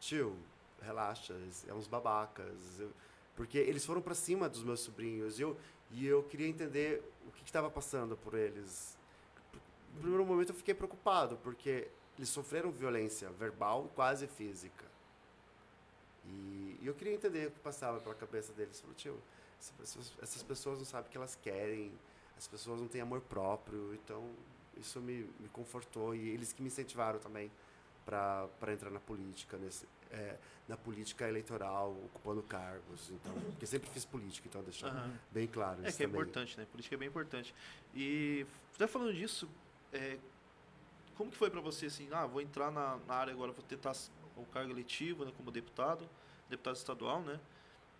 [0.00, 0.36] Tio,
[0.82, 1.34] relaxa,
[1.66, 2.82] é uns babacas.
[3.34, 5.56] porque eles foram para cima dos meus sobrinhos e eu,
[5.90, 8.96] e eu queria entender o que estava passando por eles.
[9.94, 14.84] No primeiro momento eu fiquei preocupado, porque eles sofreram violência verbal, quase física.
[16.24, 18.80] E, e eu queria entender o que passava pela cabeça deles.
[18.80, 19.20] Falei, tio,
[19.58, 21.92] essas pessoas, essas pessoas não sabem o que elas querem,
[22.36, 24.30] as pessoas não têm amor próprio, então
[24.76, 27.50] isso me, me confortou e eles que me incentivaram também
[28.04, 30.36] para entrar na política, nesse, é,
[30.68, 33.10] na política eleitoral, ocupando cargos.
[33.10, 35.12] Então, porque eu sempre fiz política, então deixar uhum.
[35.30, 36.20] bem claro é isso que é também.
[36.20, 36.66] importante, né?
[36.70, 37.54] Política é bem importante.
[37.94, 38.46] E
[38.78, 39.48] já falando disso,
[39.92, 40.18] é,
[41.16, 42.08] como que foi para você assim?
[42.12, 43.94] Ah, vou entrar na, na, área agora, vou tentar
[44.36, 46.08] o cargo eletivo, né, como deputado,
[46.48, 47.40] deputado estadual, né?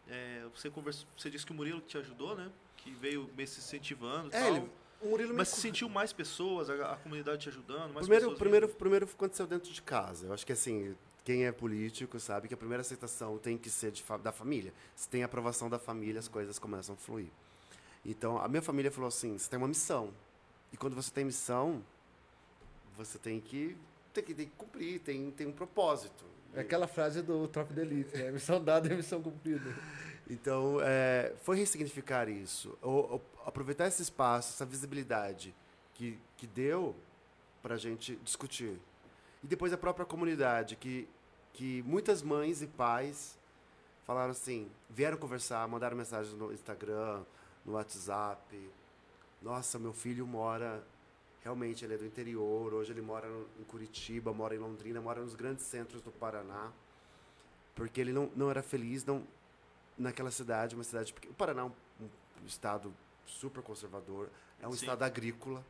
[0.09, 2.51] É, você conversou, você disse que o Murilo te ajudou, né?
[2.77, 4.57] Que veio me incentivando, é, tal.
[4.57, 5.61] Ele, o Murilo Mas me...
[5.61, 10.27] sentiu mais pessoas, a, a, comunidade te ajudando, primeiro, primeiro, primeiro aconteceu dentro de casa.
[10.27, 13.91] Eu acho que assim, quem é político sabe que a primeira aceitação tem que ser
[13.91, 14.73] de, da família.
[14.95, 17.27] Se tem aprovação da família, as coisas começam a fluir.
[18.05, 20.15] Então, a minha família falou assim: você tem uma missão.
[20.73, 21.83] E quando você tem missão,
[22.97, 23.77] você tem que,
[24.15, 26.25] tem que, tem que cumprir, tem, tem um propósito.
[26.55, 28.31] É aquela frase do Tropa de Elite, né?
[28.31, 29.69] Missão dada é missão cumprida.
[30.29, 32.77] Então, é, foi ressignificar isso.
[32.83, 35.55] Ou, aproveitar esse espaço, essa visibilidade
[35.95, 36.97] que, que deu
[37.63, 38.77] para a gente discutir.
[39.45, 41.09] E depois a própria comunidade, que
[41.57, 43.39] que muitas mães e pais
[44.05, 47.25] falaram assim, vieram conversar, mandaram mensagens no Instagram,
[47.65, 48.71] no WhatsApp.
[49.43, 50.85] Nossa, meu filho mora
[51.43, 53.27] realmente ele é do interior, hoje ele mora
[53.59, 56.73] em Curitiba, mora em Londrina, mora nos grandes centros do Paraná,
[57.75, 59.27] porque ele não, não era feliz não
[59.97, 61.73] naquela cidade, uma cidade porque o Paraná é um,
[62.43, 62.93] um estado
[63.25, 64.29] super conservador,
[64.61, 64.79] é um Sim.
[64.79, 65.65] estado agrícola.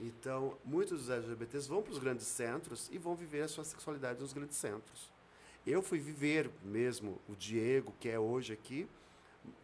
[0.00, 4.20] Então, muitos dos LGBTs vão para os grandes centros e vão viver a sua sexualidade
[4.20, 5.12] nos grandes centros.
[5.66, 8.88] Eu fui viver mesmo o Diego, que é hoje aqui,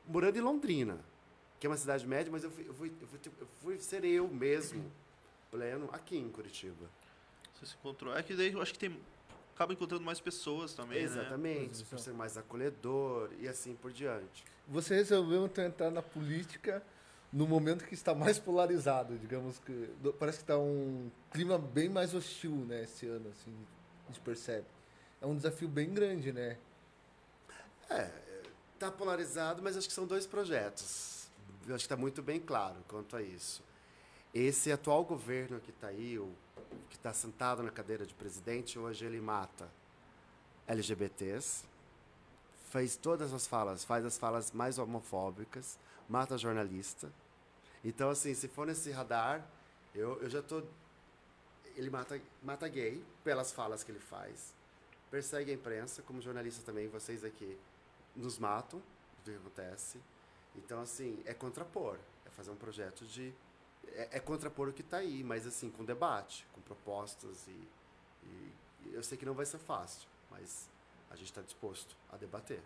[0.06, 0.98] morando em Londrina,
[1.58, 4.04] que é uma cidade média, mas eu fui, eu fui, eu fui, eu fui ser
[4.04, 4.90] eu mesmo,
[5.50, 6.88] pleno, aqui em Curitiba.
[7.54, 8.16] Você se encontrou.
[8.16, 8.98] É que daí eu acho que tem
[9.60, 11.04] acaba encontrando mais pessoas também, né?
[11.04, 11.86] Exatamente, né?
[11.90, 14.42] por ser mais acolhedor e assim por diante.
[14.66, 16.82] Você resolveu entrar na política
[17.32, 19.88] no momento que está mais polarizado, digamos que
[20.18, 23.54] parece que está um clima bem mais hostil, né, esse ano assim,
[24.04, 24.66] a gente percebe.
[25.20, 26.56] É um desafio bem grande, né?
[27.88, 28.10] É,
[28.78, 31.28] tá polarizado, mas acho que são dois projetos.
[31.66, 33.62] Eu acho que está muito bem claro quanto a isso.
[34.32, 36.32] Esse atual governo que está aí, o
[36.88, 39.68] que está sentado na cadeira de presidente, hoje ele mata
[40.66, 41.64] LGBTs,
[42.70, 45.78] faz todas as falas, faz as falas mais homofóbicas,
[46.10, 47.10] mata jornalista.
[47.84, 49.46] Então, assim, se for nesse radar,
[49.94, 50.62] eu, eu já tô.
[51.76, 54.52] Ele mata, mata gay pelas falas que ele faz,
[55.10, 57.56] persegue a imprensa, como jornalista também, vocês aqui
[58.14, 58.82] nos matam
[59.24, 60.00] do que acontece.
[60.56, 61.96] Então, assim, é contrapor,
[62.26, 63.32] é fazer um projeto de.
[63.92, 67.68] É, é contrapor o que está aí, mas, assim, com debate, com propostas e,
[68.24, 68.52] e
[68.92, 70.68] eu sei que não vai ser fácil, mas
[71.08, 72.60] a gente está disposto a debater.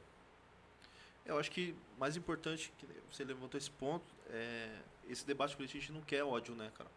[1.25, 4.69] Eu acho que mais importante, que você levantou esse ponto, é,
[5.09, 6.91] esse debate político a gente não quer ódio, né, cara?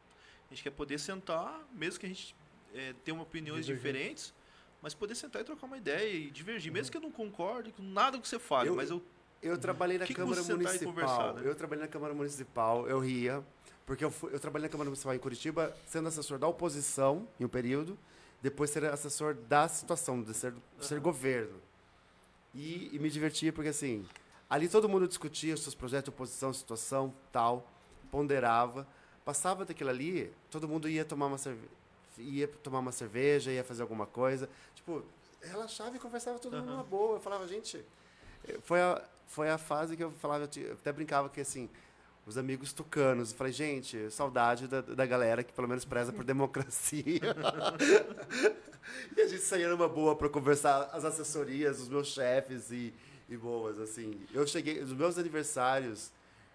[0.49, 2.35] A gente quer poder sentar, mesmo que a gente
[2.73, 4.33] é, tenha opiniões diferentes,
[4.81, 6.75] mas poder sentar e trocar uma ideia e divergir, uhum.
[6.75, 9.01] mesmo que eu não concorde com nada que você fale, eu, mas eu
[9.41, 11.33] eu trabalhei na que Câmara que Municipal.
[11.35, 11.41] Né?
[11.45, 13.43] Eu trabalhei na Câmara Municipal, eu ria,
[13.85, 17.45] porque eu, fui, eu trabalhei na Câmara Municipal em Curitiba, sendo assessor da oposição em
[17.45, 17.97] um período,
[18.41, 20.59] depois ser assessor da situação, de ser, uhum.
[20.81, 21.61] ser governo.
[22.57, 24.03] E, e me divertia porque, assim,
[24.49, 27.69] ali todo mundo discutia os seus projetos oposição, situação, tal,
[28.09, 28.87] ponderava.
[29.23, 31.69] Passava daquilo ali, todo mundo ia tomar uma cerveja,
[32.17, 34.49] ia tomar uma cerveja, ia fazer alguma coisa.
[34.73, 35.05] Tipo,
[35.39, 36.61] relaxava e conversava todo uhum.
[36.61, 37.17] mundo numa boa.
[37.17, 37.85] Eu falava, gente,
[38.63, 41.69] foi a, foi a fase que eu falava, eu até brincava que assim,
[42.27, 43.31] os amigos tucanos.
[43.31, 47.21] Eu falei, gente, saudade da, da galera que pelo menos preza por democracia.
[49.15, 52.93] e a gente saía numa boa para conversar as assessorias, os meus chefes e,
[53.29, 54.19] e boas, assim.
[54.33, 56.11] Eu cheguei, os meus aniversários,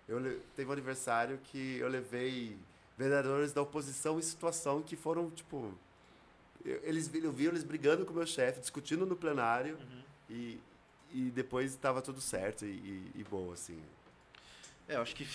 [0.07, 2.59] eu teve um aniversário que eu levei
[2.99, 5.73] vereadores da oposição em situação que foram, tipo,
[6.65, 10.03] eles eu vi eles brigando com o meu chefe, discutindo no plenário uhum.
[10.29, 10.61] e,
[11.11, 13.81] e depois estava tudo certo e, e, e bom, assim.
[14.87, 15.27] É, eu acho que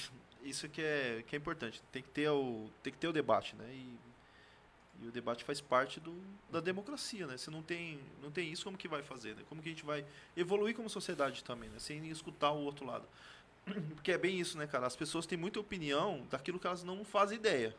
[0.50, 1.82] isso que é, que é importante.
[1.92, 3.66] Tem que ter o, tem que ter o debate, né?
[3.72, 3.98] E,
[5.02, 6.16] e o debate faz parte do,
[6.50, 7.38] da democracia, né?
[7.38, 9.44] Se não tem, não tem isso, como que vai fazer, né?
[9.50, 10.06] Como que a gente vai
[10.36, 11.80] evoluir como sociedade também, né?
[11.80, 13.08] Sem escutar o outro lado.
[13.96, 14.88] Porque é bem isso, né, cara?
[14.88, 17.76] As pessoas têm muita opinião daquilo que elas não fazem ideia.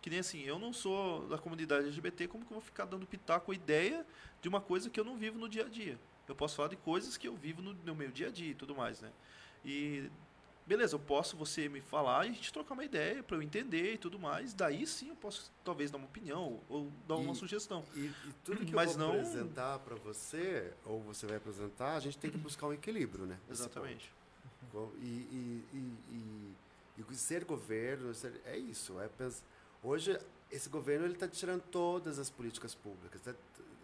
[0.00, 3.06] Que nem assim, eu não sou da comunidade LGBT, como que eu vou ficar dando
[3.06, 4.04] pitaco a ideia
[4.40, 5.96] de uma coisa que eu não vivo no dia a dia?
[6.26, 8.54] Eu posso falar de coisas que eu vivo no, no meu dia a dia e
[8.54, 9.12] tudo mais, né?
[9.64, 10.10] E
[10.66, 13.94] beleza, eu posso você me falar e a gente trocar uma ideia para eu entender
[13.94, 14.54] e tudo mais.
[14.54, 17.84] Daí sim eu posso talvez dar uma opinião ou dar uma E- sugestão.
[17.94, 21.94] E, e tudo que Mas eu vou não- apresentar para você, ou você vai apresentar,
[21.96, 23.38] a gente tem que buscar um equilíbrio, né?
[23.50, 24.10] Exatamente.
[25.00, 26.54] E, e, e,
[27.14, 28.98] ser governo, ser- é isso.
[29.00, 29.08] É
[29.82, 30.18] hoje,
[30.50, 33.20] esse governo ele está tirando todas as políticas públicas.
[33.20, 33.34] tá-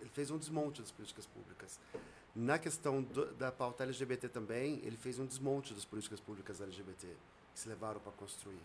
[0.01, 1.79] Ele fez um desmonte das políticas públicas.
[2.40, 7.09] Na questão do- da pauta LGBT também, ele fez um desmonte das políticas públicas LGBT,
[7.53, 8.61] que se levaram para construir.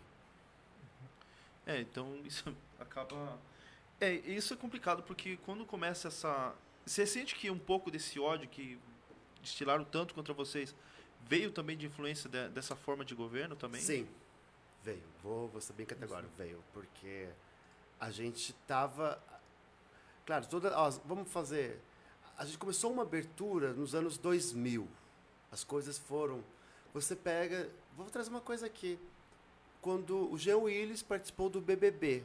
[1.66, 3.36] É, então isso acaba.
[4.00, 6.54] É, isso é complicado porque quando começa essa.
[6.86, 8.78] Você sente que um pouco desse ódio que
[9.40, 10.72] destilaram tanto contra vocês
[11.26, 13.80] veio também de influência de- dessa forma de governo também?
[13.80, 14.06] Sim,
[14.84, 15.02] veio.
[15.20, 16.62] Vou, vou ser bem categórico, veio.
[16.72, 17.28] Porque
[17.98, 19.20] a gente tava.
[20.26, 21.80] Claro, toda, ó, vamos fazer.
[22.36, 24.88] A gente começou uma abertura nos anos 2000.
[25.52, 26.42] As coisas foram.
[26.92, 27.70] Você pega.
[27.96, 28.98] Vou trazer uma coisa aqui.
[29.80, 32.24] Quando o Jean Willis participou do BBB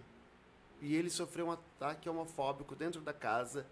[0.82, 3.65] e ele sofreu um ataque homofóbico dentro da casa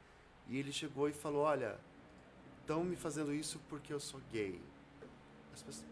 [0.47, 1.79] e ele chegou e falou: Olha,
[2.61, 4.61] estão me fazendo isso porque eu sou gay.
[5.53, 5.85] As pessoas,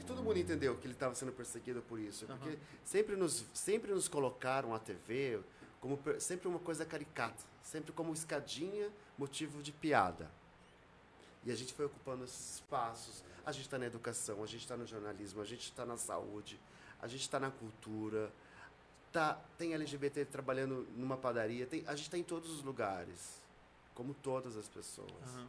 [0.00, 2.38] e todo mundo entendeu que ele estava sendo perseguido por isso, Aham.
[2.38, 5.40] porque sempre nos, sempre nos colocaram a TV
[5.86, 10.28] como sempre uma coisa caricata, sempre como escadinha, motivo de piada.
[11.44, 13.22] E a gente foi ocupando esses espaços.
[13.44, 16.58] A gente está na educação, a gente está no jornalismo, a gente está na saúde,
[17.00, 18.32] a gente está na cultura.
[19.12, 23.40] Tá, tem LGBT trabalhando numa padaria, tem, a gente está em todos os lugares,
[23.94, 25.28] como todas as pessoas.
[25.28, 25.48] Aham.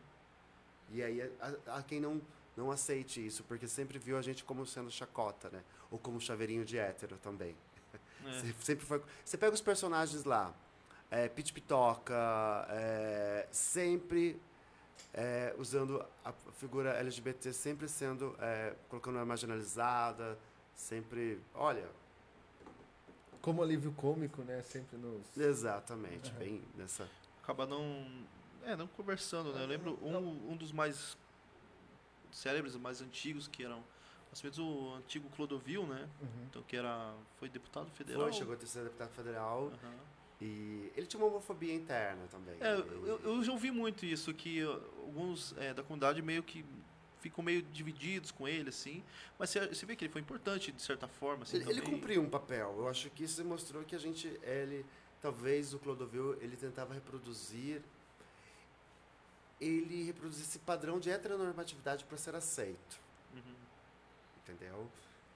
[0.92, 2.22] E aí há, há quem não,
[2.56, 5.64] não aceite isso, porque sempre viu a gente como sendo chacota, né?
[5.90, 7.56] Ou como chaveirinho de hétero também.
[8.28, 8.40] É.
[8.42, 9.02] Se- Sempre foi.
[9.24, 10.54] Você pega os personagens lá,
[11.10, 12.14] é, Pit Pitoca,
[12.70, 14.40] é, sempre
[15.14, 18.36] é, usando a figura LGBT, sempre sendo.
[18.40, 20.38] É, colocando ela marginalizada,
[20.76, 21.42] sempre.
[21.54, 21.88] Olha,
[23.42, 24.62] Como alívio cômico, né?
[24.64, 25.38] Sempre nos.
[25.38, 27.10] exatamente, bem nessa.
[27.42, 28.06] Acaba não.
[28.66, 29.64] É, não conversando, né?
[29.64, 31.18] Eu lembro um, um dos mais
[32.32, 33.82] célebres, mais antigos, que eram.
[34.32, 36.08] Às vezes o antigo Clodovil, né?
[36.22, 36.44] Uhum.
[36.50, 37.14] Então, que era.
[37.38, 38.24] Foi deputado federal.
[38.24, 39.94] Foi, chegou a ter sido deputado federal Aham.
[40.42, 42.56] e ele tinha uma homofobia interna também.
[42.60, 44.74] É, E- eu, eu já ouvi muito isso, que ó,
[45.06, 46.64] alguns é, da comunidade meio que
[47.20, 49.04] ficam meio divididos com ele, assim.
[49.40, 52.22] Mas você, você vê que ele foi importante, de certa forma, assim, Ele, ele cumpriu
[52.22, 52.76] um papel.
[52.78, 54.86] Eu acho que isso mostrou que a gente, ele,
[55.22, 57.82] talvez o Clodovil, ele tentava reproduzir,
[59.60, 63.00] ele reproduzir esse padrão de heteronormatividade para ser aceito,
[63.34, 63.42] Uhum.
[64.52, 64.88] Entendeu?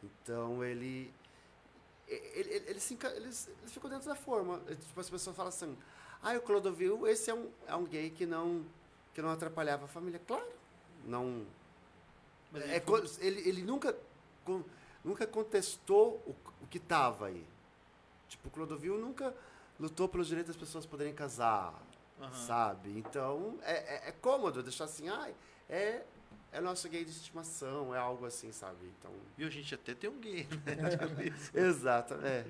[0.04, 1.14] Então ele,
[2.08, 2.96] ele, ele, ele, se,
[3.90, 4.60] dentro da forma.
[4.60, 5.78] Tipo, as pessoas falam assim,
[6.22, 8.66] ah, o Clodovil, esse é um, é um gay que não,
[9.14, 10.20] que não atrapalhava a família.
[10.26, 10.48] Claro,
[11.06, 11.46] não,
[12.52, 13.96] Mas é, ele foi- co- ele, ele nunca,
[15.04, 17.46] nunca contestou o, o que estava aí.
[18.28, 19.36] Tipo, o Clodovil nunca
[19.80, 21.74] lutou pelo direito das pessoas poderem casar,
[22.20, 22.34] Aham.
[22.48, 22.98] sabe?
[22.98, 23.74] Então, é,
[24.08, 25.36] é, é cômodo deixar assim, ai,
[25.70, 26.04] é,
[26.52, 28.86] é nosso gay de estimação, é algo assim, sabe?
[29.00, 31.32] Então, Viu, a gente até tem um gay, né?
[31.68, 32.46] exato, é.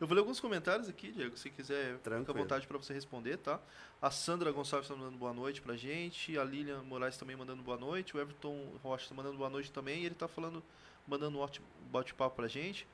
[0.00, 2.38] Eu vou ler alguns comentários aqui, Diego, se quiser, fica à Tranquilo.
[2.40, 3.60] vontade para você responder, tá?
[4.02, 7.76] A Sandra Gonçalves está mandando boa noite pra gente, a Lilian Moraes também mandando boa
[7.78, 10.62] noite, o Everton Rocha está mandando boa noite também, e ele tá falando,
[11.06, 12.86] mandando um ótimo bate-papo pra gente.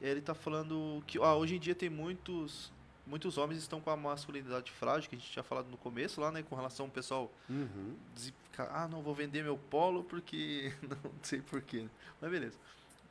[0.00, 2.72] Ele tá falando que ah, hoje em dia tem muitos
[3.06, 6.32] muitos homens estão com a masculinidade frágil, que a gente tinha falado no começo lá,
[6.32, 7.94] né, com relação ao pessoal Uhum.
[8.62, 11.86] Ah, não vou vender meu polo porque não sei porquê.
[12.20, 12.58] Mas beleza.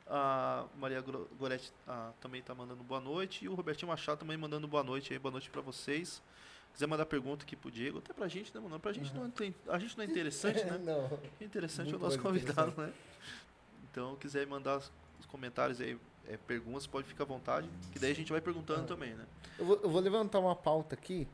[0.06, 1.02] A Maria
[1.38, 5.12] Goretti ah, também está mandando boa noite e o Robertinho Machado também mandando boa noite
[5.12, 6.22] aí, boa noite para vocês.
[6.72, 8.80] Quiser mandar pergunta aqui pro Diego, até pra gente, né, mano?
[8.80, 10.76] Pra gente não tem, a gente não é interessante, né?
[10.82, 11.18] não.
[11.40, 12.92] É interessante Muito o nosso convidado, né?
[13.90, 14.90] Então, quiser mandar os
[15.24, 18.82] os comentários aí, é, perguntas, pode ficar à vontade, que daí a gente vai perguntando
[18.82, 18.86] Ah.
[18.86, 19.24] também, né?
[19.58, 21.26] Eu vou, eu vou levantar uma pauta aqui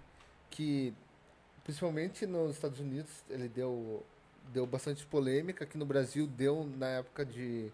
[0.50, 0.94] que,
[1.64, 4.04] principalmente nos Estados Unidos, ele deu,
[4.52, 5.64] deu bastante polêmica.
[5.64, 7.70] Aqui no Brasil deu na época de,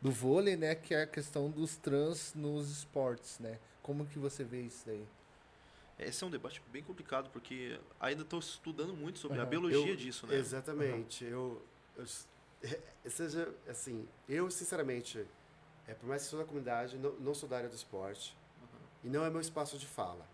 [0.00, 0.74] do vôlei, né?
[0.74, 3.58] Que é a questão dos trans nos esportes, né?
[3.82, 5.04] Como que você vê isso daí?
[5.98, 9.50] Esse é um debate bem complicado, porque ainda estou estudando muito sobre a Aham.
[9.50, 10.36] biologia Eu- disso, né?
[10.36, 11.24] Exatamente.
[11.24, 11.60] Eu,
[11.96, 12.06] eu,
[13.10, 15.26] seja assim, eu sinceramente,
[15.86, 18.34] é, por mais que sou da comunidade, não, não sou da área do esporte
[19.04, 20.26] e não é meu espaço de fala.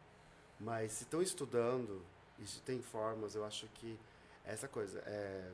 [0.59, 2.01] Mas se estão estudando
[2.45, 3.99] se tem formas, eu acho que
[4.45, 5.51] é essa coisa é,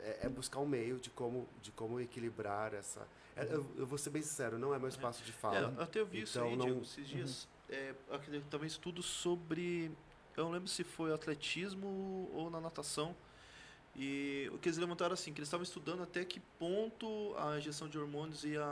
[0.00, 3.06] é, é buscar um meio de como de como equilibrar essa.
[3.36, 5.74] é, eu, eu vou ser bem sincero, não é meu espaço de É, fala.
[5.76, 7.48] eu até vi isso Então, aí, não- Diego, esses dias.
[7.68, 9.90] É, aquele- também estudo sobre.
[10.36, 13.14] Eu não lembro se foi atletismo ou na natação.
[13.94, 17.88] E o que eles levantaram assim, que eles estavam estudando até que ponto a injeção
[17.88, 18.62] de hormônios ia.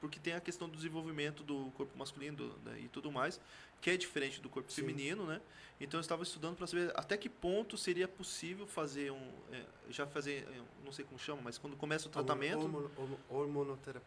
[0.00, 3.40] Porque tem a questão do desenvolvimento do corpo masculino né, e tudo mais,
[3.80, 4.82] que é diferente do corpo Sim.
[4.82, 5.40] feminino, né?
[5.78, 10.06] Então eu estava estudando para saber até que ponto seria possível fazer um, é, já
[10.06, 12.90] fazer, é, não sei como chama, mas quando começa o tratamento,
[13.28, 14.02] hormonoterapia,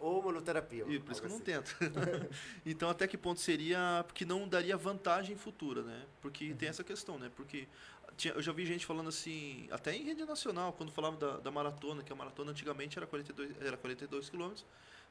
[0.00, 1.44] hormonoterapia, e por isso que eu não assim.
[1.44, 1.76] tento.
[2.64, 6.06] então até que ponto seria porque não daria vantagem futura, né?
[6.22, 6.56] Porque uhum.
[6.56, 7.30] tem essa questão, né?
[7.36, 7.68] Porque
[8.16, 11.50] tinha, eu já vi gente falando assim, até em rede nacional, quando falava da, da
[11.50, 14.64] maratona, que a maratona antigamente era 42 era 42 quilômetros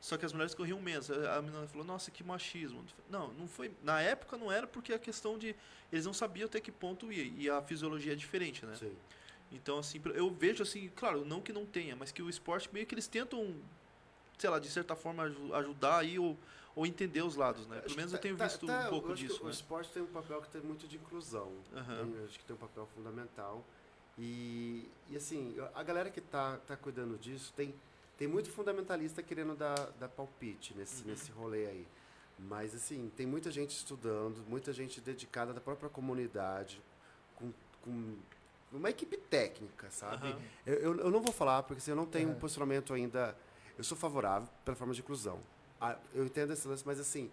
[0.06, 1.10] só que as mulheres corriam menos.
[1.10, 2.86] A menina falou, nossa, que machismo.
[3.10, 3.72] Não, não foi.
[3.82, 5.56] Na época não era porque a questão de.
[5.92, 7.24] Eles não sabiam até que ponto ia.
[7.24, 8.76] E a fisiologia é diferente, né?
[8.76, 8.96] Sim.
[9.52, 12.86] Então, assim, eu vejo assim, claro, não que não tenha, mas que o esporte meio
[12.86, 13.56] que eles tentam,
[14.38, 16.38] sei lá, de certa forma ajudar aí ou,
[16.76, 17.82] ou entender os lados, né?
[17.82, 19.42] Pelo menos eu tenho tá, visto tá, um pouco disso.
[19.42, 19.52] O, né?
[19.52, 21.48] esporte tem um papel que tem muito de inclusão.
[21.74, 22.14] Uhum.
[22.14, 23.66] Tem, acho que tem um papel fundamental.
[24.20, 27.74] E, e assim, a galera que está tá cuidando disso tem
[28.18, 31.10] tem muito fundamentalista querendo dar, dar palpite nesse, uhum.
[31.10, 31.88] nesse rolê aí.
[32.38, 36.82] Mas, assim, tem muita gente estudando, muita gente dedicada da própria comunidade,
[37.36, 37.52] com,
[37.82, 38.16] com
[38.72, 40.28] uma equipe técnica, sabe?
[40.28, 40.42] Uhum.
[40.66, 43.36] Eu, eu, eu, não vou falar, porque assim, eu não tenho um posicionamento ainda.
[43.78, 45.40] Eu sou favorável pela forma de inclusão.
[45.80, 47.30] Ah, eu entendo esse lance, mas assim,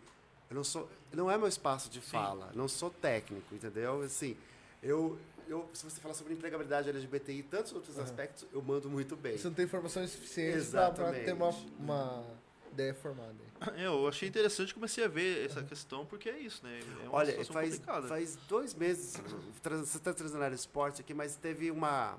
[0.50, 0.88] eu não sou.
[1.12, 2.58] Não é meu espaço de fala, Sim.
[2.58, 4.02] não sou técnico, entendeu?
[4.02, 4.36] Assim,
[4.82, 8.02] eu, eu, se você falar sobre empregabilidade LGBTI e tantos outros uhum.
[8.02, 9.36] aspectos, eu mando muito bem.
[9.36, 12.24] Você não tem informações suficientes para ter uma, uma
[12.72, 13.34] ideia formada.
[13.76, 15.66] É, eu achei interessante, comecei a ver essa uhum.
[15.66, 16.80] questão, porque é isso, né?
[17.04, 19.16] É Olha, faz, faz dois meses,
[19.62, 22.18] você está trazendo área de esporte aqui, mas teve uma,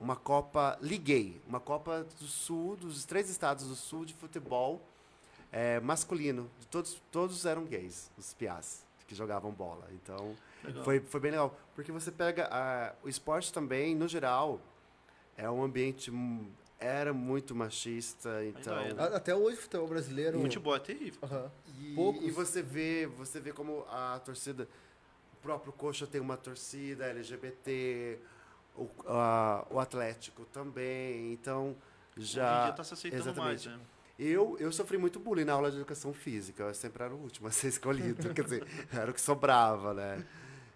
[0.00, 4.80] uma Copa, liguei, uma Copa do Sul, dos três estados do Sul de futebol
[5.52, 6.50] é, masculino.
[6.70, 9.86] Todos, todos eram gays, os piás que jogavam bola.
[9.92, 10.34] Então,
[10.84, 11.58] foi, foi bem legal.
[11.74, 12.48] Porque você pega.
[12.50, 14.60] A, o esporte também, no geral,
[15.36, 16.12] é um ambiente.
[16.78, 18.78] Era muito machista, então.
[18.78, 19.02] É, né?
[19.14, 20.38] Até hoje o futebol brasileiro.
[20.38, 21.20] O futebol é terrível.
[21.22, 22.14] Uhum.
[22.18, 24.66] E, e, você vê, você vê como a torcida.
[25.34, 28.18] O próprio Coxa tem uma torcida LGBT,
[28.76, 31.32] o, a, o Atlético também.
[31.32, 31.76] Então,
[32.16, 32.64] já.
[32.64, 33.68] já está se aceitando exatamente.
[33.68, 33.84] mais, né?
[34.18, 36.64] Eu, eu sofri muito bullying na aula de educação física.
[36.64, 38.34] Eu sempre era o último a ser escolhido.
[38.34, 40.22] quer dizer, era o que sobrava, né?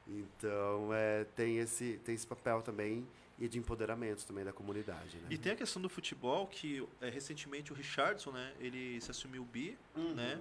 [0.07, 3.07] Então, é, tem, esse, tem esse papel também
[3.39, 5.17] e de empoderamento também da comunidade.
[5.17, 5.29] Né?
[5.31, 9.45] E tem a questão do futebol, que é, recentemente o Richardson, né, ele se assumiu
[9.45, 10.15] bi, uhum.
[10.15, 10.41] né,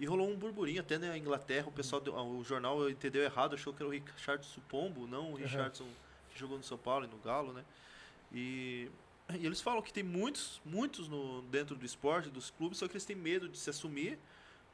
[0.00, 2.38] e rolou um burburinho até na Inglaterra, o pessoal, uhum.
[2.38, 5.90] o jornal entendeu errado, achou que era o Richardson Pombo, não o Richardson uhum.
[6.32, 7.64] que jogou no São Paulo e no Galo, né,
[8.32, 8.90] e,
[9.38, 12.94] e eles falam que tem muitos, muitos no, dentro do esporte, dos clubes, só que
[12.94, 14.18] eles têm medo de se assumir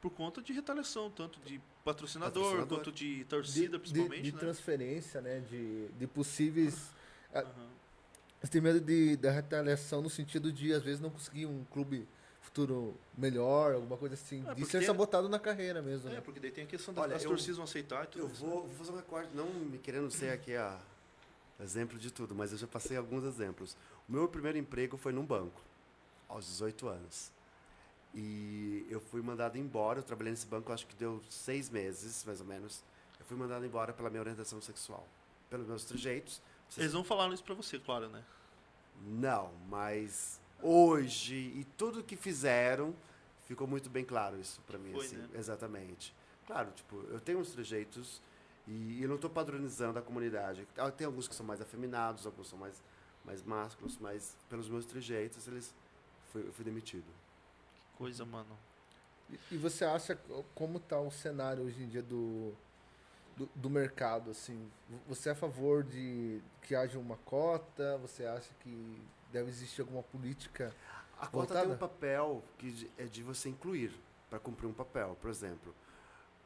[0.01, 1.61] por conta de retaliação, tanto de
[1.93, 2.77] patrocinador, patrocinador.
[2.77, 4.21] quanto de torcida, de, principalmente.
[4.21, 4.39] De, de né?
[4.39, 5.43] transferência, né?
[5.49, 6.91] De, de possíveis.
[7.33, 7.67] Uhum.
[8.41, 12.07] Você tem medo de, da retaliação no sentido de, às vezes, não conseguir um clube
[12.41, 14.43] futuro melhor, alguma coisa assim.
[14.47, 16.09] É, de ser sabotado na carreira mesmo.
[16.09, 16.21] É, né?
[16.21, 18.75] porque daí tem a questão das Olha, torcidas vão aceitar e tudo Eu vou, vou,
[18.75, 20.79] fazer um recorde, não me querendo ser aqui a
[21.61, 23.75] exemplo de tudo, mas eu já passei alguns exemplos.
[24.07, 25.61] O meu primeiro emprego foi num banco,
[26.27, 27.31] aos 18 anos.
[28.13, 29.99] E eu fui mandado embora.
[29.99, 32.83] Eu trabalhei nesse banco, acho que deu seis meses, mais ou menos.
[33.19, 35.07] Eu fui mandado embora pela minha orientação sexual,
[35.49, 36.41] pelos meus trejeitos.
[36.67, 36.85] Vocês...
[36.85, 38.23] Eles não falaram isso pra você, claro, né?
[39.01, 42.93] Não, mas hoje e tudo que fizeram
[43.47, 45.29] ficou muito bem claro isso para mim, Foi, assim, né?
[45.33, 46.13] exatamente.
[46.45, 48.21] Claro, tipo, eu tenho uns trejeitos
[48.67, 50.67] e eu não estou padronizando a comunidade.
[50.77, 52.81] Ah, tem alguns que são mais afeminados, alguns são mais
[53.25, 55.75] mais másculos, mas pelos meus trejeitos eles
[56.31, 57.05] fui, eu fui demitido
[57.99, 58.57] coisa, mano.
[59.51, 60.17] E, você acha
[60.55, 62.53] como tá o cenário hoje em dia do,
[63.35, 64.71] do, do, mercado, assim?
[65.07, 67.97] Você é a favor de que haja uma cota?
[67.97, 70.73] Você acha que deve existir alguma política
[71.19, 71.65] A cota voltada?
[71.65, 73.93] tem um papel que é de você incluir
[74.29, 75.75] para cumprir um papel, por exemplo.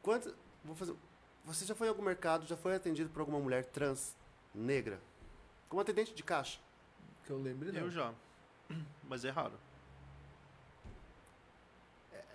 [0.02, 0.94] Quanto, vou fazer,
[1.44, 4.14] você já foi em algum mercado, já foi atendido por alguma mulher trans,
[4.54, 5.00] negra,
[5.70, 6.58] como atendente de caixa?
[7.24, 7.80] Que eu lembre, não.
[7.80, 8.12] Eu já.
[9.08, 9.63] Mas é raro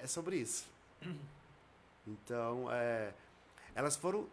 [0.02, 0.66] é sobre isso.
[2.08, 3.14] Então, é,
[3.76, 4.28] elas foram.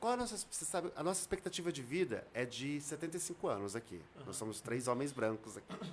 [0.00, 4.02] Qual a nossa, você sabe, a nossa expectativa de vida é de 75 anos aqui.
[4.16, 4.24] Uhum.
[4.26, 5.92] Nós somos três homens brancos aqui.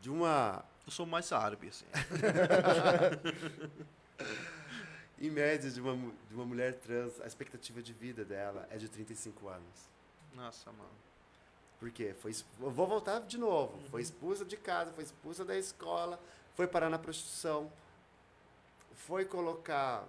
[0.00, 0.64] De uma.
[0.84, 1.86] Eu sou mais árabe, assim.
[5.20, 8.88] em média, de uma, de uma mulher trans, a expectativa de vida dela é de
[8.88, 9.88] 35 anos.
[10.34, 10.90] Nossa, mano.
[11.78, 12.14] Por quê?
[12.20, 13.76] Foi, vou voltar de novo.
[13.76, 13.88] Uhum.
[13.90, 16.20] Foi expulsa de casa, foi expulsa da escola,
[16.54, 17.70] foi parar na prostituição,
[18.94, 20.06] foi colocar.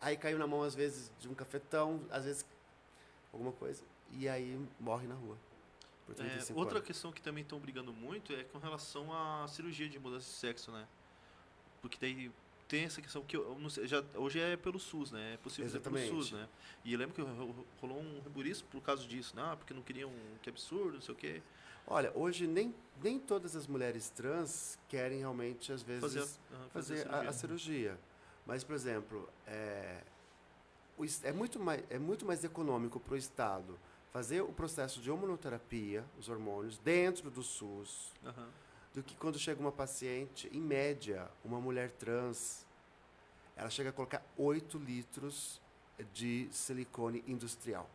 [0.00, 2.44] Aí caiu na mão, às vezes, de um cafetão, às vezes
[3.32, 3.82] alguma coisa,
[4.12, 5.36] e aí morre na rua.
[6.06, 6.86] por É, 35 outra anos.
[6.86, 10.72] questão que também estão brigando muito é com relação à cirurgia de mudança de sexo,
[10.72, 10.86] né?
[11.80, 12.30] Porque daí
[12.68, 15.34] tem essa questão que eu, não sei, já, hoje é pelo SUS, né?
[15.34, 15.98] É possível fazer pelo.
[15.98, 16.48] SUS, né?
[16.84, 19.42] E eu lembro que ro- ro- rolou um rebuliço por causa disso, né?
[19.52, 20.10] Ah, porque não queriam,
[20.42, 21.40] que absurdo, não sei o quê.
[21.86, 26.56] Olha, hoje nem, nem todas as mulheres trans querem realmente, às vezes, Fazer, fazer, a,
[26.56, 27.98] ah, fazer a a, a cirurgia.
[28.46, 30.02] Mas, por exemplo, é,
[30.98, 33.78] o é, muito, mais, é muito mais econômico para o Estado
[34.12, 38.48] fazer o processo de hormonoterapia, os hormônios, dentro do SUS, Aham.
[38.92, 42.66] do que quando chega uma paciente, em média, uma mulher trans,
[43.56, 45.60] ela chega a colocar 8 litros
[46.12, 47.88] de silicone industrial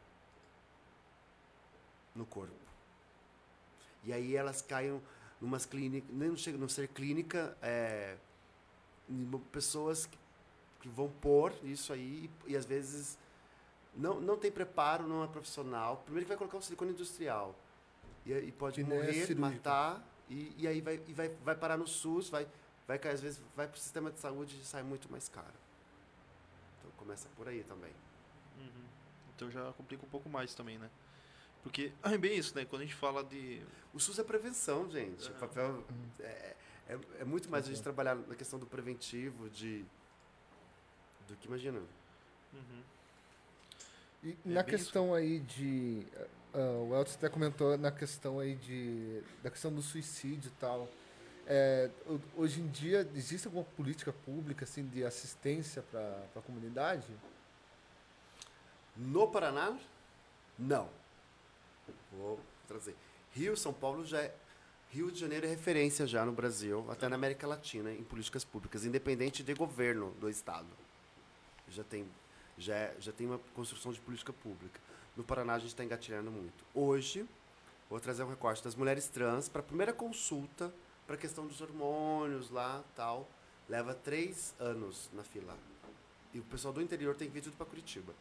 [2.16, 2.67] no corpo.
[4.08, 5.02] E aí elas caem
[5.42, 8.16] numas clínicas, nem não chega a não ser clínica, é,
[9.52, 10.18] pessoas que,
[10.80, 13.18] que vão pôr isso aí e, e às vezes
[13.94, 15.98] não, não tem preparo, não é profissional.
[16.06, 17.54] Primeiro que vai colocar um silicone industrial
[18.26, 19.42] e, e pode nem é morrer, cirúrgico.
[19.42, 22.48] matar e, e aí vai, e vai, vai parar no SUS, vai,
[22.88, 25.54] vai às vezes vai para o sistema de saúde e sai muito mais caro.
[26.80, 27.92] Então começa por aí também.
[28.58, 28.86] Uhum.
[29.36, 30.90] Então já complica um pouco mais também, né?
[31.64, 32.66] Porque é bem isso, né?
[32.66, 33.62] Quando a gente fala de.
[33.94, 35.30] O SUS é prevenção, gente.
[35.30, 35.84] O papel
[36.20, 36.56] é,
[36.90, 39.84] é, é muito mais a gente trabalhar na questão do preventivo, de
[41.28, 41.80] do que imagina.
[42.54, 42.84] Uhum.
[44.24, 44.86] E É na bem isso.
[44.86, 46.06] questão aí de.
[46.54, 46.58] ah,
[46.90, 49.22] o Elton até comentou na questão aí de.
[49.44, 50.88] da questão do suicídio e tal.
[51.50, 57.08] É, ho- hoje em dia, existe alguma política pública assim, de assistência para a comunidade?
[58.96, 59.78] No Paraná,
[60.58, 60.90] não.
[62.18, 62.96] Vou trazer.
[63.34, 64.36] Rio, São Paulo já é.
[64.90, 68.86] Rio de Janeiro é referência já no Brasil, até na América Latina, em políticas públicas,
[68.86, 70.68] independente de governo do Estado.
[71.70, 72.08] Já tem,
[72.58, 74.80] já, é- já tem uma construção de política pública.
[75.16, 76.64] No Paraná a gente está engatilhando muito.
[76.74, 77.28] Hoje,
[77.90, 80.74] vou trazer um recorte das mulheres trans para a primeira consulta
[81.06, 83.28] para a questão dos hormônios lá tal.
[83.68, 85.58] Leva três anos na fila.
[86.34, 88.14] E o pessoal do interior tem que vir tudo para Curitiba.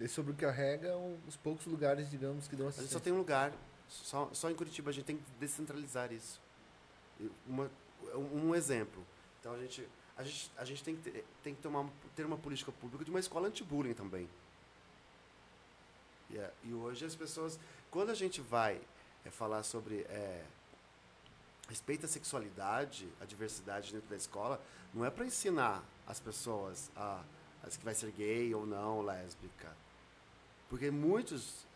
[0.00, 0.96] E sobrecarrega
[1.28, 2.98] os poucos lugares, digamos, que dão A gente assistência.
[2.98, 3.52] só tem um lugar.
[3.88, 6.40] Só, só em Curitiba a gente tem que descentralizar isso.
[7.46, 7.70] Uma,
[8.14, 9.04] um exemplo.
[9.38, 9.86] Então a gente,
[10.16, 11.86] a gente, a gente tem que, ter, tem que tomar,
[12.16, 14.26] ter uma política pública de uma escola anti-bullying também.
[16.30, 17.58] E, é- e hoje as pessoas.
[17.90, 18.80] Quando a gente vai
[19.26, 20.44] é, falar sobre é,
[21.68, 24.62] respeito à sexualidade, à diversidade dentro da escola,
[24.94, 27.22] não é para ensinar as pessoas a,
[27.62, 29.76] as que vai ser gay ou não, lésbica.
[30.70, 31.66] Porque muitos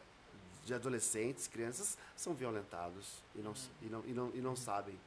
[0.65, 4.99] de adolescentes, crianças, são violentados e não, e não, e não, e não sabem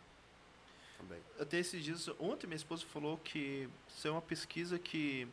[1.00, 1.20] também.
[1.40, 5.28] Até esses dias, ontem minha esposa falou que isso é uma pesquisa que,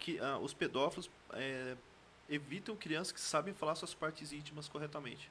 [0.00, 1.76] que ah, os pedófilos é,
[2.28, 5.30] evitam crianças que sabem falar suas partes íntimas corretamente.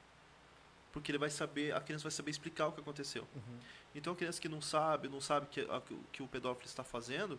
[0.92, 3.26] Porque ele vai saber, a criança vai saber explicar o que aconteceu.
[3.94, 6.66] Então a criança que não sabe, não sabe que, a- que o- que o pedófilo
[6.66, 7.38] está fazendo,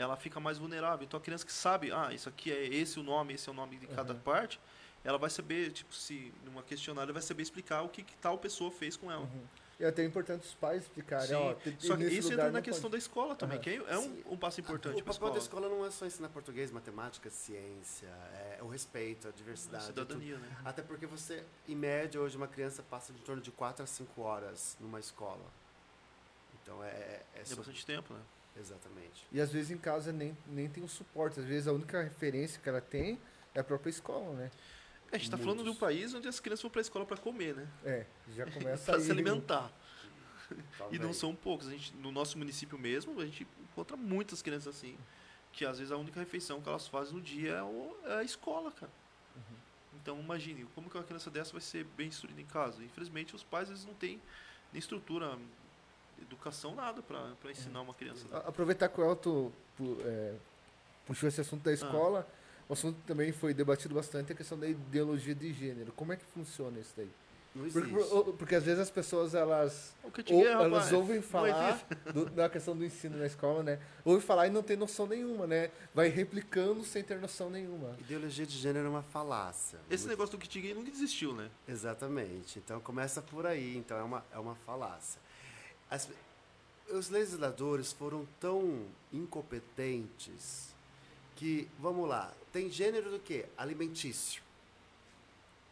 [0.00, 1.04] ela fica mais vulnerável.
[1.04, 3.54] Então a criança que sabe, ah, isso aqui é esse o nome, esse é o
[3.54, 4.20] nome de cada Uhum.
[4.20, 4.58] parte,
[5.04, 8.38] ela vai saber, tipo, se numa questionária, ela vai saber explicar o que, que tal
[8.38, 9.22] pessoa fez com ela.
[9.22, 9.44] Uhum.
[9.78, 11.34] E é até importante os pais explicarem, Sim.
[11.34, 12.92] ó, Só que isso entra na questão pode.
[12.92, 13.62] da escola também, Aham.
[13.64, 14.22] que é um, Sim.
[14.26, 15.32] um passo importante o papel escola.
[15.32, 19.84] da escola não é só ensinar português, matemática, ciência, é o respeito, a A diversidade.
[19.86, 20.54] cidadania, né?
[20.66, 24.20] Até porque você, em média, hoje uma criança passa de torno de 4 a 5
[24.20, 25.46] horas numa escola.
[26.62, 26.88] Então é.
[26.88, 28.20] é, é É bastante tempo, né?
[28.60, 29.26] Exatamente.
[29.32, 31.40] E às vezes em casa nem, nem tem o suporte.
[31.40, 33.18] Às vezes a única referência que ela tem
[33.54, 34.50] é a própria escola, né?
[35.10, 37.16] A gente está falando de um país onde as crianças vão para a escola para
[37.16, 37.66] comer, né?
[37.84, 38.06] É,
[38.36, 39.72] já começa Para se alimentar.
[40.90, 41.66] E não são poucos.
[41.68, 44.96] A gente, no nosso município mesmo, a gente encontra muitas crianças assim.
[45.52, 48.22] Que às vezes a única refeição que elas fazem no dia é, o- é a
[48.22, 48.92] escola, cara.
[49.34, 49.56] Uhum.
[50.00, 52.82] Então imagine, como que uma criança dessa vai ser bem instruída em casa?
[52.84, 54.20] Infelizmente os pais vezes não têm
[54.72, 55.36] nem estrutura,
[56.20, 58.26] educação, nada para ensinar uma criança.
[58.30, 58.42] né?
[58.46, 59.50] Aproveitar que o Elton
[60.04, 60.34] é,
[61.06, 62.26] puxou esse assunto da escola,
[62.68, 65.92] o assunto também foi debatido bastante, a questão da ideologia de gênero.
[65.92, 67.10] Como é que funciona isso daí?
[67.52, 67.88] Não existe.
[67.90, 70.66] Porque, por- porque às vezes as pessoas, elas, O que eu te ou, é, rapaz,
[70.72, 71.82] elas ouvem falar
[72.14, 73.80] do- da questão do ensino na escola, né?
[74.04, 75.68] Ouvem falar e não tem noção nenhuma, né?
[75.92, 77.96] Vai replicando sem ter noção nenhuma.
[77.98, 79.80] Ideologia de gênero é uma falácia.
[79.90, 81.50] Esse negócio do kit gay nunca existiu, né?
[81.66, 82.60] Exatamente.
[82.60, 83.76] Então começa por aí.
[83.76, 85.20] Então é uma, é uma falácia.
[85.90, 86.08] As-
[86.90, 90.74] os legisladores foram tão incompetentes
[91.36, 93.46] que, vamos lá, tem gênero do quê?
[93.56, 94.42] Alimentício.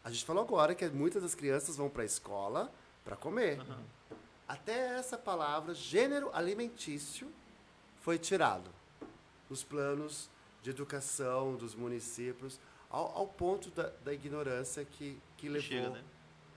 [0.05, 2.73] A gente falou agora que muitas das crianças vão para a escola
[3.05, 3.61] para comer.
[3.61, 3.83] Aham.
[4.47, 7.31] Até essa palavra, gênero alimentício,
[8.01, 8.71] foi tirado
[9.51, 10.31] nos planos
[10.63, 12.59] de educação dos municípios.
[12.89, 16.03] ao, ao ponto da, da ignorância que, que levou Chega, né?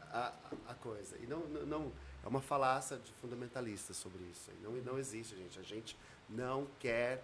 [0.03, 0.31] a,
[0.69, 1.17] a coisa.
[1.21, 1.91] E não, não, não-
[2.23, 4.51] é uma falácia de fundamentalista sobre isso.
[4.51, 5.59] E não, não existe, gente.
[5.59, 5.97] A gente
[6.29, 7.23] não quer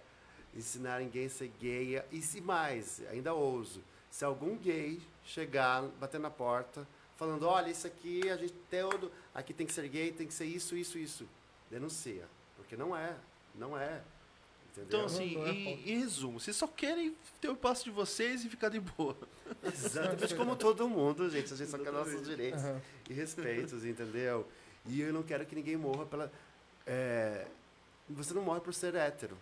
[0.54, 2.02] ensinar ninguém a ser gay.
[2.10, 6.86] E se mais, ainda ouso, se algum gay chegar, bater na porta,
[7.16, 10.46] falando, olha, isso aqui, a gente todo, aqui tem que ser gay, tem que ser
[10.46, 11.28] isso, isso, isso.
[11.70, 12.26] Denuncia.
[12.56, 13.14] Porque não é.
[13.54, 14.02] Não é.
[14.72, 14.86] Entendeu?
[14.86, 18.48] Então, assim, é em, em resumo, vocês só querem ter o passo de vocês e
[18.48, 19.16] ficar de boa.
[19.64, 21.52] Exatamente como todo mundo, gente.
[21.52, 22.80] A gente só quer nossos direitos Aham.
[23.08, 24.46] e respeitos, entendeu?
[24.88, 26.32] E eu não quero que ninguém morra pela.
[26.86, 27.46] é,
[28.08, 29.36] você não morre por ser hétero.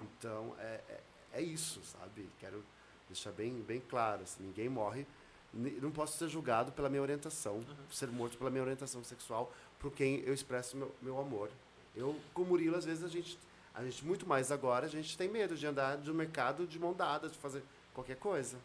[0.00, 1.00] Então, é, é,
[1.34, 2.28] é isso, sabe?
[2.40, 2.62] Quero
[3.08, 4.22] deixar bem, bem claro.
[4.22, 5.06] Assim, ninguém morre.
[5.52, 10.20] Não posso ser julgado pela minha orientação, ser morto pela minha orientação sexual, por quem
[10.20, 11.50] eu expresso meu, meu amor.
[11.94, 13.38] Eu, com o Murilo, às vezes a gente,
[13.74, 16.94] a gente, muito mais agora, a gente tem medo de andar no mercado de mão
[16.94, 17.62] dada, de fazer
[17.92, 18.56] qualquer coisa.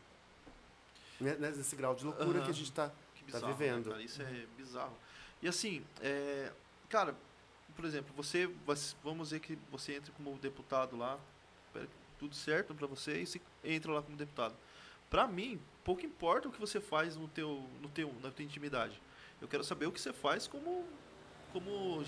[1.19, 2.45] Né, Nesse grau de loucura Aham.
[2.45, 2.89] que a gente está
[3.27, 3.85] Que Tá bizarro, vivendo.
[3.85, 4.03] Né, cara?
[4.03, 4.97] Isso é bizarro.
[5.41, 6.51] E assim, é,
[6.89, 7.15] cara,
[7.75, 8.49] por exemplo, você,
[9.03, 11.19] vamos dizer que você entra como deputado lá,
[12.17, 14.55] tudo certo para você e você entra lá como deputado.
[15.09, 18.99] Para mim, pouco importa o que você faz no teu, no teu, na tua intimidade.
[19.39, 20.85] Eu quero saber o que você faz como,
[21.53, 22.03] como,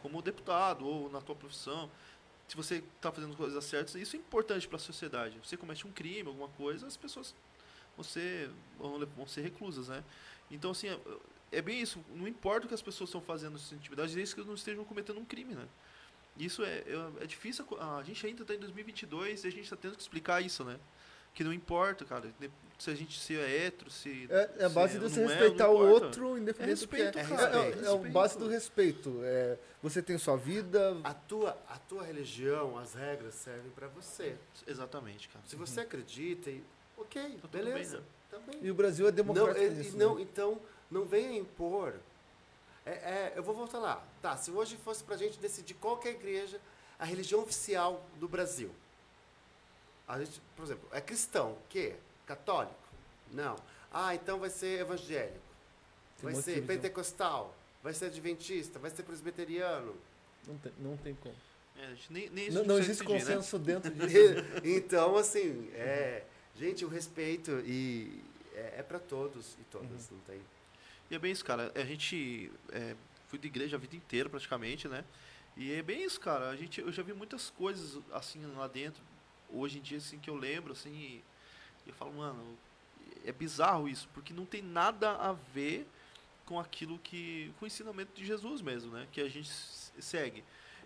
[0.00, 1.90] como deputado ou na tua profissão.
[2.48, 5.38] Se você está fazendo coisas certas, isso é importante para a sociedade.
[5.44, 7.34] Você comete um crime, alguma coisa, as pessoas
[7.96, 10.02] vão ser, vão ser reclusas, né?
[10.52, 10.98] Então, assim, é,
[11.50, 11.98] é bem isso.
[12.14, 14.84] Não importa o que as pessoas estão fazendo nessa intimidade, desde que eles não estejam
[14.84, 15.66] cometendo um crime, né?
[16.38, 17.64] Isso é, é, é difícil.
[17.64, 20.64] aco- A gente ainda está em 2022 e a gente está tendo que explicar isso,
[20.64, 20.78] né?
[21.34, 22.30] Que não importa, cara.
[22.78, 24.26] Se a gente se é hétero, se.
[24.30, 26.96] É, é a se base de você é, respeitar não o outro, independente do que
[27.00, 27.04] é.
[27.06, 28.12] respeito, É É, cara, é, é é o respeito.
[28.12, 29.20] base do respeito.
[29.22, 30.96] É, você tem sua vida.
[31.04, 34.36] A tua, a tua religião, as regras servem para você.
[34.66, 35.42] Exatamente, cara.
[35.46, 36.62] Se você acredita, e,
[36.98, 37.98] ok, Tá tudo bem, beleza.
[37.98, 38.04] né?
[38.46, 38.58] Bem.
[38.62, 39.96] E o Brasil é Não, democrático é- nisso.
[39.96, 40.22] não, né?
[40.22, 41.94] então, não venha impor.
[42.84, 44.04] É, é, eu vou voltar lá.
[44.20, 46.60] Tá, se hoje fosse pra gente decidir qual que é a igreja,
[46.98, 48.70] a religião oficial do Brasil.
[50.06, 51.94] A gente, por exemplo, é cristão, que?
[52.26, 52.74] Católico?
[53.30, 53.56] Não.
[53.92, 55.38] Ah, então vai ser evangélico.
[56.20, 57.54] Tem Vai ser pentecostal.
[57.82, 58.78] Vai ser adventista.
[58.78, 59.94] Vai ser presbiteriano.
[60.46, 61.34] Não tem, não tem como.
[61.76, 63.34] É, a nem, nem isso Não, não existe decidir, né?
[63.36, 64.34] consenso dentro disso.
[64.64, 66.22] então, assim, é,
[66.56, 68.22] gente, o respeito e
[68.54, 70.40] é, é para todos e todas, não tem.
[71.10, 71.72] E é bem isso, cara.
[71.74, 72.96] A gente é,
[73.28, 75.04] fui de igreja a vida inteira, praticamente, né?
[75.56, 76.48] E é bem isso, cara.
[76.48, 79.02] A gente, eu já vi muitas coisas assim lá dentro.
[79.50, 81.22] Hoje em dia, assim, que eu lembro, assim,
[81.86, 82.56] e eu falo, mano,
[83.24, 85.86] é bizarro isso, porque não tem nada a ver
[86.46, 87.52] com aquilo que.
[87.58, 89.06] com o ensinamento de Jesus mesmo, né?
[89.12, 90.42] Que a gente segue.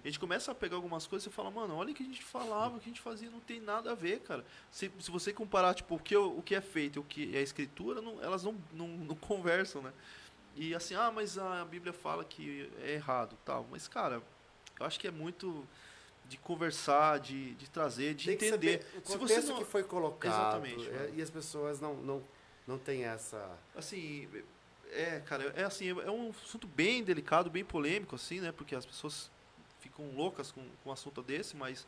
[0.06, 2.22] A gente começa a pegar algumas coisas e fala, mano, olha o que a gente
[2.22, 4.44] falava, o que a gente fazia, não tem nada a ver, cara.
[4.70, 7.40] Se, se você comparar, tipo, o que, o que é feito e o que é
[7.40, 9.92] a escritura, não- elas não, não, não conversam, né?
[10.54, 13.66] E assim, ah, mas a Bíblia fala que é errado, tal.
[13.68, 14.22] Mas, cara,
[14.78, 15.66] eu acho que é muito
[16.28, 18.82] de conversar, de, de trazer, de Tem que entender.
[18.84, 20.32] saber o Se contexto você não, que foi colocado.
[20.62, 22.22] Exatamente, é, e as pessoas não, não,
[22.64, 23.58] não têm essa.
[23.74, 24.28] assim,
[24.92, 28.52] é, cara, é assim, é um assunto bem delicado, bem polêmico, assim, né?
[28.52, 29.30] Porque as pessoas
[29.88, 31.86] ficam loucas com, com um assunto desse, mas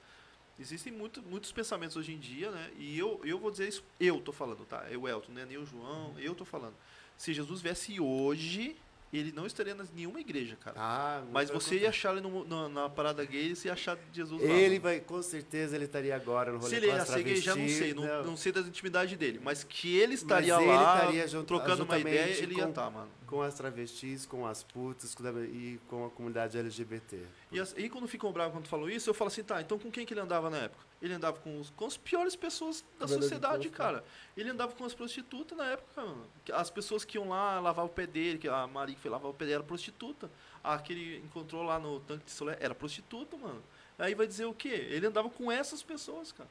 [0.58, 2.70] existem muito, muitos pensamentos hoje em dia, né?
[2.76, 4.86] E eu, eu vou dizer isso, eu tô falando, tá?
[4.90, 6.74] Eu, Elton, não é nem o João, eu tô falando.
[7.16, 8.76] Se Jesus viesse hoje,
[9.12, 10.76] ele não estaria em nenhuma igreja, cara.
[10.78, 14.42] Ah, Mas você ia achar ele no- na, na parada gay, você ia achar Jesus
[14.42, 14.48] lá.
[14.54, 17.54] Ele vai, com certeza, ele estaria agora no rolê Se ele ia ser gay, já
[17.56, 21.26] não sei, não, não sei das intimidades dele, mas que ele estaria ele lá, estaria
[21.28, 23.08] junto- trocando uma ideia, ele ia com- estar, mano.
[23.26, 27.18] Com as travestis, com as putas com a- e com a comunidade LGBT.
[27.52, 29.90] E as- aí quando ficam bravos quando falou isso, eu falo assim, tá, então com
[29.90, 30.87] quem que ele andava na época?
[31.00, 34.04] Ele andava com, os, com as piores pessoas da Verdade sociedade, posto, cara.
[34.36, 36.26] Ele andava com as prostitutas na época, mano.
[36.52, 39.30] As pessoas que iam lá lavar o pé dele, que a Maria que foi lavar
[39.30, 40.28] o pé dele era prostituta.
[40.62, 43.62] A que ele encontrou lá no tanque de solé era prostituta, mano.
[43.96, 44.88] Aí vai dizer o quê?
[44.90, 46.48] Ele andava com essas pessoas, cara.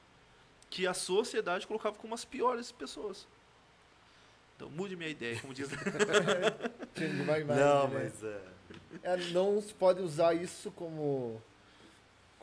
[0.70, 3.28] Que a sociedade colocava como as piores pessoas.
[4.56, 5.70] Então mude minha ideia, como diz.
[7.60, 8.24] Não, mas.
[8.24, 8.42] é,
[9.04, 11.42] É, não se pode usar isso como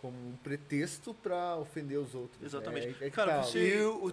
[0.05, 2.39] como um pretexto para ofender os outros.
[2.39, 2.47] né?
[2.47, 3.03] Exatamente.
[3.03, 3.43] É, é Cara, tá.
[3.45, 4.13] você- E, o,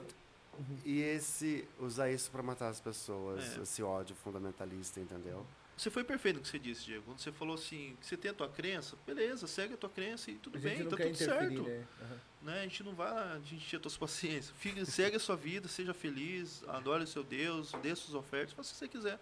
[0.86, 1.68] e esse.
[1.80, 3.62] Usar isso pra matar as pessoas, É.
[3.64, 5.46] esse ódio fundamentalista, entendeu?
[5.76, 7.04] Você foi perfeito no que você disse, Diego.
[7.04, 10.32] Quando você falou assim, que você tem a tua crença, beleza, segue a tua crença
[10.32, 11.64] e tudo bem, tá tudo certo.
[11.64, 11.84] né?
[12.02, 12.18] Aham.
[12.44, 12.60] Né?
[12.60, 14.54] A gente não vai a gente encher a tua paciência.
[14.58, 18.70] Fica, segue a sua vida, seja feliz, adore o seu Deus, dê suas ofertas, faça
[18.70, 19.20] o que você quiser.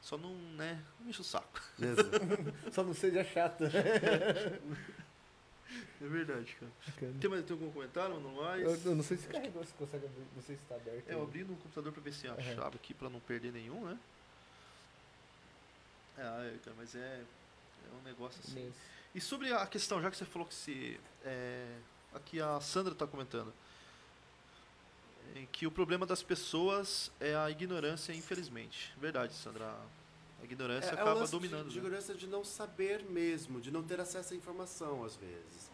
[0.00, 1.60] Só não, né, não enche o saco.
[2.72, 3.64] Só não seja chato.
[6.00, 6.72] É verdade, cara.
[6.86, 7.14] Bacana.
[7.20, 8.62] Tem mais tem algum comentário, não mais?
[8.62, 11.08] Eu, eu não sei se carregou, se consegue abrir, não sei se está aberto.
[11.08, 13.98] É, eu abri no computador pra ver se achava aqui pra não perder nenhum, né?
[16.18, 18.72] É, cara, mas é, é um negócio assim.
[19.14, 20.98] E sobre a questão, já que você falou que se.
[21.24, 21.66] É,
[22.14, 23.52] aqui a Sandra está comentando.
[25.36, 28.92] é que o problema das pessoas é a ignorância, infelizmente.
[28.98, 29.74] Verdade, Sandra.
[30.42, 31.68] A ignorância É, é acaba lance dominando.
[31.68, 31.84] De, né?
[31.86, 35.70] ignorância de não saber mesmo, de não ter acesso à informação, às vezes.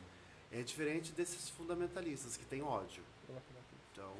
[0.53, 3.03] É diferente desses fundamentalistas que têm ódio.
[3.93, 4.15] Então,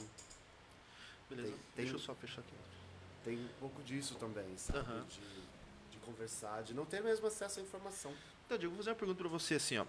[1.29, 2.55] Beleza, tem- deixa eu só fechar aqui.
[3.25, 4.79] tem um pouco disso também, sabe?
[4.79, 5.05] Aham.
[5.05, 8.13] De, de conversar, de não ter mesmo acesso à informação.
[8.47, 9.87] Então, Diego, vou fazer uma pergunta para você assim, ó.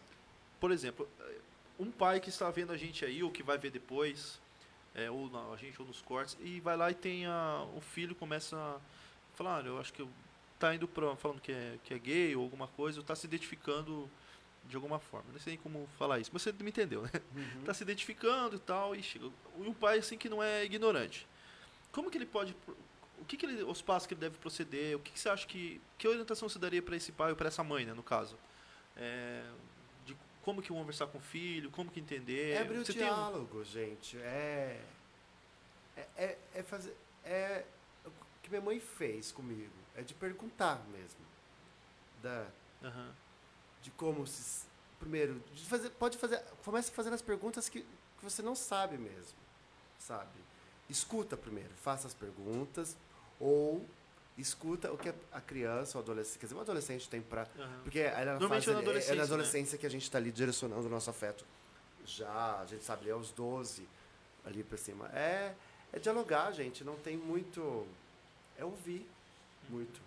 [0.60, 1.38] Por exemplo, eh,
[1.80, 4.40] um pai que está vendo a gente aí, ou que vai ver depois,
[4.94, 7.80] é, ou na, a gente, ou nos cortes, e vai lá e tem a, o
[7.80, 8.80] filho começa a
[9.36, 10.10] falar, "Ah, eu acho que eu,
[10.60, 13.26] tá indo pra, falando que é, que é gay ou alguma coisa, ou tá se
[13.26, 14.10] identificando
[14.66, 15.32] de alguma forma.
[15.32, 17.12] Não sei nem como falar isso, mas você me entendeu, né?
[17.66, 19.26] Tá se identificando e tal, e chega.
[19.26, 21.26] E um pai assim que não é ignorante.
[21.92, 22.56] Como que ele pode.
[23.20, 24.96] O que, que ele, os passos que ele deve proceder?
[24.96, 25.82] O que, que você acha que.
[25.98, 28.38] Que orientação você daria para esse pai ou para essa mãe, né, no caso?
[28.96, 29.44] É,
[30.06, 32.52] de como que conversar com o filho, como que entender.
[32.52, 34.18] É abrir o Você um- diálogo, gente.
[34.20, 34.82] É,
[35.98, 36.96] é, é, é fazer.
[37.24, 37.64] É
[38.06, 38.12] o
[38.44, 39.74] que minha mãe fez comigo.
[40.00, 41.20] É de perguntar mesmo.
[42.24, 42.48] Da,
[42.84, 43.12] Aham.
[43.82, 44.66] de como se.
[44.98, 46.42] Primeiro, fazer, pode fazer.
[46.64, 49.38] Comece fazendo as perguntas que, que você não sabe mesmo.
[49.98, 50.30] Sabe?
[50.90, 52.96] Escuta primeiro, faça as perguntas.
[53.40, 53.86] Ou
[54.38, 56.40] escuta o que a- criança, o adolescente.
[56.40, 57.46] Quer dizer, o adolescente tem pra.
[57.58, 57.80] aham.
[57.84, 59.28] Porque aí na Normalmente fase, é na adolescência, é na né?
[59.28, 61.46] adolescência que a gente está ali direcionando o nosso afeto.
[62.06, 63.88] Já, a gente sabe, ali aos 12,
[64.46, 65.08] ali pra cima.
[65.10, 65.54] É,
[65.92, 66.84] é dialogar, gente.
[66.86, 67.86] Não tem muito.
[68.58, 69.10] É ouvir
[69.70, 70.02] muito.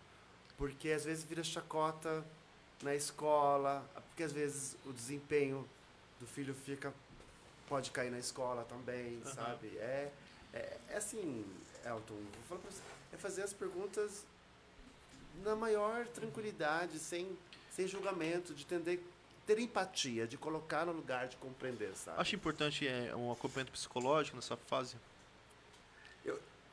[0.56, 2.24] Porque às vezes vira chacota
[2.82, 5.66] na escola, porque às vezes o desempenho
[6.20, 6.92] do filho fica.
[7.68, 9.34] pode cair na escola também, Aham.
[9.34, 9.68] sabe?
[9.78, 10.10] É,
[10.52, 11.44] é, é assim,
[11.86, 12.82] Elton, vou falar pra você,
[13.12, 14.24] é fazer as perguntas
[15.42, 17.36] na maior tranquilidade, sem,
[17.74, 19.02] sem julgamento, de entender,
[19.46, 22.20] ter empatia, de colocar no lugar de compreender, sabe?
[22.20, 24.96] Acho importante é, um acompanhamento psicológico nessa fase.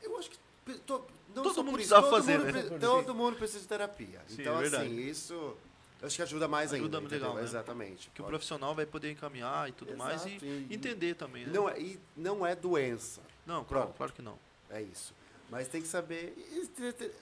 [0.02, 0.38] Eu acho que
[0.86, 1.04] to-
[1.34, 2.62] não Todo mundo todo fazer, mundo né?
[2.62, 4.20] pre- Todo mundo precisa de terapia.
[4.28, 5.56] Sim, então, é assim, isso
[6.02, 7.10] acho que ajuda mais Ajuda ainda.
[7.14, 7.42] legal, né?
[7.42, 8.10] Exatamente.
[8.14, 11.44] Que o profissional vai poder encaminhar e tudo mais Exato, e e- entender também.
[11.46, 11.52] Né?
[11.54, 13.96] Não é, e não é doença, Não, claro, Pronto.
[13.96, 14.38] claro que não.
[14.70, 15.12] é isso.
[15.50, 16.32] Mas tem que saber.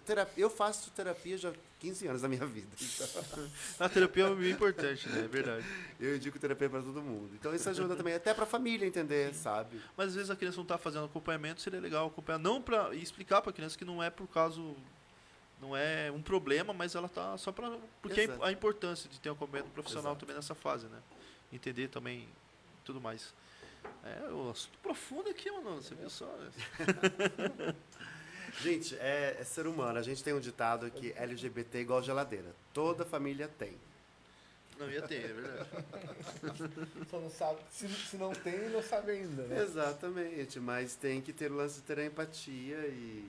[0.05, 2.69] terapia, eu faço terapia já há 15 anos da minha vida.
[2.79, 3.49] Então,
[3.81, 5.25] A terapia é bem importante, né?
[5.25, 5.65] É verdade.
[5.99, 7.31] eu indico terapia para todo mundo.
[7.35, 9.81] Então isso ajuda também, até para a família entender, sabe?
[9.97, 12.39] Mas às vezes a criança não está fazendo acompanhamento, seria legal acompanhar.
[12.39, 14.77] Não para explicar para a criança que não é por caso.
[15.61, 17.79] Não é um problema, mas ela tá só para.
[18.03, 18.45] Porque a, Exato.
[18.45, 20.21] a importância de ter um acompanhamento profissional Exato.
[20.21, 20.99] também nessa fase, né?
[21.51, 22.29] Entender também
[22.85, 23.35] tudo mais.
[24.05, 25.83] É, o assunto profundo aqui, mano.
[25.83, 26.27] Você viu só?
[26.27, 27.75] né?
[28.61, 29.99] Gente, é, é ser humano.
[29.99, 32.55] A gente tem um ditado que LGBT é igual geladeira.
[32.73, 33.77] Toda família tem.
[34.79, 35.69] Não, ia ter, é verdade.
[37.11, 37.59] Só não sabe.
[37.71, 39.63] Se, se não tem, não sabe ainda, né?
[39.63, 43.25] Exatamente, mas tem que ter o lance de ter a empatia e,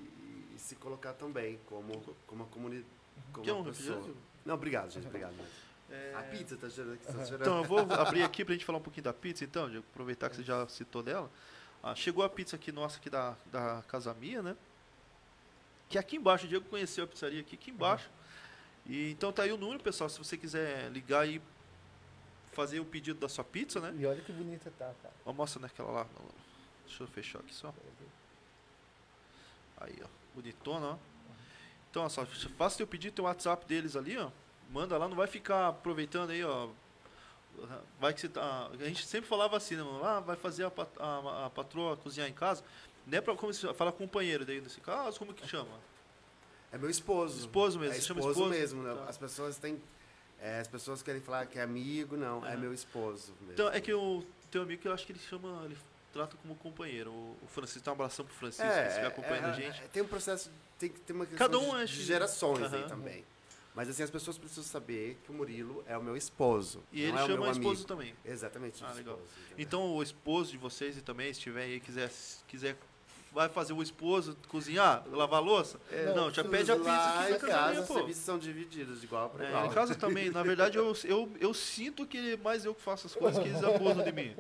[0.56, 2.86] e- se colocar também como, como uma comunidade.
[3.34, 3.96] Como Quer um pessoa.
[3.98, 4.20] refrigerante?
[4.46, 5.32] Não, obrigado, gente, obrigado.
[5.32, 5.48] mesmo.
[5.92, 7.42] É, A pizza tá gerando aqui, tá gerando.
[7.42, 10.30] Então, eu vou abrir aqui pra gente falar um pouquinho da pizza, então, Diego, aproveitar
[10.30, 11.32] que você já citou dela.
[11.82, 14.56] Ah, chegou a pizza aqui nossa aqui da, da Casa Mia, né?
[15.90, 18.10] Que é aqui embaixo, o Diego conheceu a pizzaria aqui, aqui embaixo.
[18.86, 21.42] E, então tá aí o número, pessoal, se você quiser ligar e
[22.52, 23.94] fazer o pedido da sua pizza, né?
[23.98, 25.14] E olha que bonita tá, cara.
[25.26, 26.08] Ó, mostra naquela lá.
[26.86, 27.74] Deixa eu fechar aqui só.
[29.78, 30.08] Aí, ó.
[30.36, 30.98] Bonitona, ó.
[31.90, 34.30] Então, ó, só faça teu pedido, tem o WhatsApp deles ali, ó.
[34.70, 36.70] Manda lá, não vai ficar aproveitando aí, ó.
[38.00, 38.68] Vai que você tá.
[38.68, 40.04] A gente sempre falava assim, né, mano?
[40.04, 42.64] Ah, vai fazer a, a, a patroa cozinhar em casa.
[43.10, 45.80] Não é pra como se fala companheiro daí nesse caso, como que chama?
[46.72, 47.40] É meu esposo.
[47.40, 48.60] Esposo mesmo, É você chama esposo, esposo?
[48.60, 48.84] mesmo.
[48.84, 48.94] né?
[48.94, 49.06] Tá.
[49.06, 49.82] As pessoas têm.
[50.40, 52.46] é, as pessoas querem falar que é amigo, não.
[52.46, 52.58] É Aham.
[52.58, 53.34] meu esposo.
[53.42, 53.54] Mesmo.
[53.54, 55.64] Então, é que o teu amigo que eu acho que ele chama.
[55.66, 55.76] Ele
[56.14, 57.12] trata como companheiro.
[57.12, 59.82] O, Francisco, dá um abração pro Francisco, que estiver acompanhando é, a gente.
[59.82, 62.82] é, tem um processo, tem ter uma questão Cada um de, é de gerações aí
[62.82, 62.88] Aham.
[62.88, 63.26] também.
[63.74, 66.84] Mas assim, as pessoas precisam saber que o Murilo é o meu esposo.
[66.92, 68.14] E ele é chama meu o esposo também.
[68.26, 69.22] Exatamente, Ah, esposo?
[69.58, 72.12] Então o esposo de vocês e também, se tiver aí, quiser,
[72.48, 72.76] quiser
[73.32, 75.80] vai fazer o esposo cozinhar, lavar a louça?
[75.92, 77.94] É, não, já pede a pizza aqui na em casa, casinha, os pô.
[77.96, 81.54] serviços são divididos de igual para É, em casa também, na verdade eu, eu, eu
[81.54, 84.36] sinto que mais eu que faço as coisas que eles abusam de mim.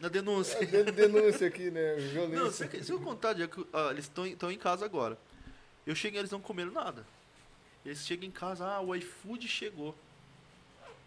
[0.00, 0.58] Na denúncia.
[0.58, 1.94] É den- denúncia aqui, né?
[1.94, 2.38] Violência.
[2.44, 5.16] Não, se, se eu contar, Diego, que, ah, eles estão em casa agora.
[5.86, 7.06] Eu cheguei, eles não comeram nada.
[7.84, 9.94] Eles chegam em casa, ah, o iFood chegou.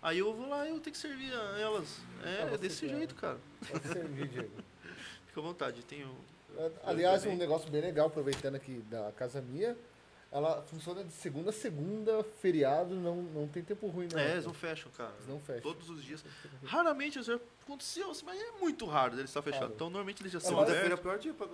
[0.02, 1.98] Aí eu vou lá e eu tenho que servir a elas.
[2.24, 3.38] É, Ah, é desse jeito, cara.
[3.70, 4.52] Pode servir, Diego.
[5.28, 5.82] Fica à vontade.
[5.84, 6.16] Tenho.
[6.84, 9.76] Aliás, um negócio bem legal, aproveitando aqui da casa minha,
[10.32, 14.20] ela funciona de segunda a segunda, feriado, não, não tem tempo ruim, não.
[14.20, 15.14] É, eles não fecham, cara.
[15.18, 15.62] Eles não fecham.
[15.62, 16.24] Todos os dias.
[16.66, 19.62] Raramente isso aconteceu, assim, mas é muito raro deles estar fechado.
[19.62, 19.74] Raro.
[19.76, 21.48] Então, normalmente eles já É, são Segunda-feira é o pior dia pra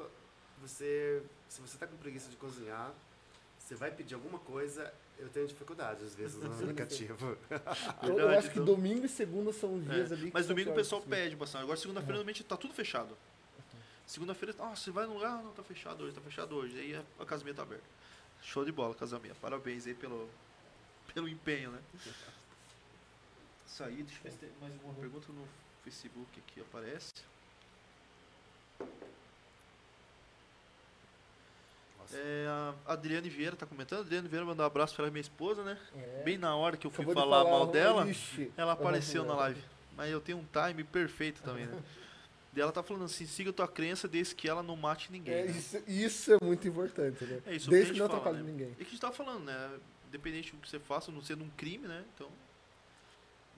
[0.61, 1.21] você.
[1.49, 2.91] Se você tá com preguiça de cozinhar,
[3.59, 7.37] você vai pedir alguma coisa, eu tenho dificuldade às vezes no aplicativo.
[8.01, 8.65] Eu, eu acho que então.
[8.65, 10.27] domingo e segunda são os É, dias ali.
[10.27, 11.61] que Mas domingo o pessoal pede bastante.
[11.63, 13.15] Agora, segunda-feira, normalmente tá tudo fechado.
[14.05, 15.41] Segunda-feira, ah, você vai no lugar?
[15.43, 16.77] Não, tá fechado hoje, tá fechado hoje.
[16.79, 17.83] Aí a casa minha tá aberta.
[18.41, 19.33] Show de bola, casa minha.
[19.35, 20.29] Parabéns aí pelo,
[21.13, 21.79] pelo empenho, né?
[23.65, 25.47] Isso aí, deixa eu ver se tem mais alguma pergunta no
[25.83, 27.11] Facebook aqui, aparece.
[31.97, 32.17] Nossa.
[32.17, 33.99] É, a Adriane Vieira tá comentando.
[33.99, 35.79] A Adriane Vieira mandou um abraço pra minha esposa, né?
[35.95, 36.23] É.
[36.23, 38.51] Bem na hora que eu fui Acabou de falar, mal "Oh, dela, ixi".
[38.57, 39.63] ela apareceu na live.
[39.95, 41.81] Mas eu tenho um time perfeito também, né?
[42.55, 45.33] E ela tá falando assim, siga tua crença desde que ela não mate ninguém.
[45.33, 45.51] É, né?
[45.51, 47.41] isso, isso é muito importante, né?
[47.47, 48.43] É isso Desde que não atrapalhe né?
[48.43, 48.71] ninguém.
[48.73, 49.79] É que a gente tava falando, né?
[50.07, 52.05] Independente do que você faça, não sendo um crime, né?
[52.13, 52.29] Então,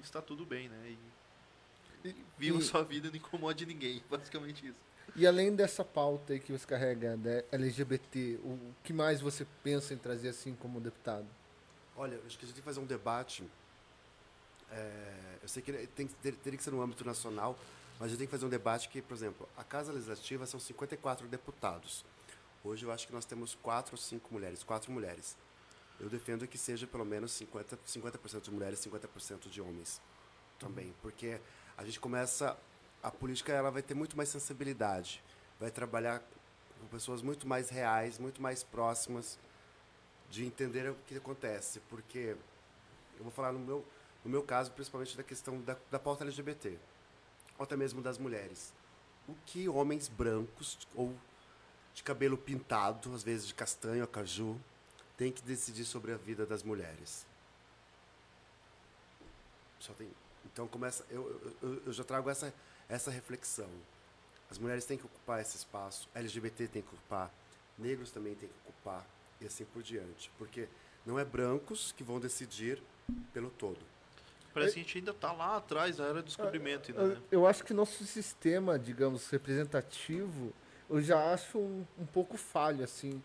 [0.02, 0.96] está tudo bem, né?
[2.04, 4.78] E E, viva e- sua vida e não incomode ninguém, basicamente isso.
[5.16, 9.94] e além dessa pauta aí que você carrega, né, LGBT, o que mais você pensa
[9.94, 11.26] em trazer assim como deputado?
[11.98, 13.44] Olha, acho que a gente tem que fazer um debate.
[14.72, 17.58] é, eu sei que tem, que ter- teria que ser no âmbito nacional,
[18.00, 20.60] mas a gente tem que fazer um debate que, por exemplo, a Casa Legislativa são
[20.60, 22.06] 54 deputados.
[22.64, 25.38] Hoje eu acho que nós temos quatro ou cinco mulheres, quatro mulheres.
[26.00, 30.02] Eu defendo que seja pelo menos 50%, 50 de mulheres, 50% de homens
[30.60, 31.40] também, porque
[31.78, 32.58] a gente começa
[33.06, 35.24] a política ela vai ter muito mais sensibilidade,
[35.60, 36.24] vai trabalhar
[36.80, 39.38] com pessoas muito mais reais, muito mais próximas
[40.30, 42.36] de entender o que acontece, porque
[43.18, 43.86] eu vou falar no meu
[44.24, 46.80] no meu caso principalmente da questão da, da pauta LGBT,
[47.58, 48.74] ou até mesmo das mulheres.
[49.28, 51.16] O que homens brancos ou
[51.94, 54.60] de cabelo pintado, às vezes de castanho a caju,
[55.18, 57.26] têm que decidir sobre a vida das mulheres?
[59.80, 60.10] Só tem.
[60.46, 61.06] Então começa.
[61.10, 62.54] Eu, eu, eu já trago essa,
[62.90, 63.70] essa reflexão.
[64.50, 67.34] As mulheres têm que ocupar esse espaço, LGBT tem que ocupar,
[67.78, 69.06] negros também têm que ocupar,
[69.42, 70.32] e assim por diante.
[70.38, 70.68] Porque
[71.06, 72.82] não é brancos que vão decidir
[73.34, 73.80] pelo todo.
[74.56, 77.22] Parece que a gente ainda tá lá atrás, na era do descobrimento ainda, né?
[77.30, 80.54] Eu, acho que nosso sistema, digamos, representativo,
[80.90, 83.22] eu já acho um, um pouco falho, assim,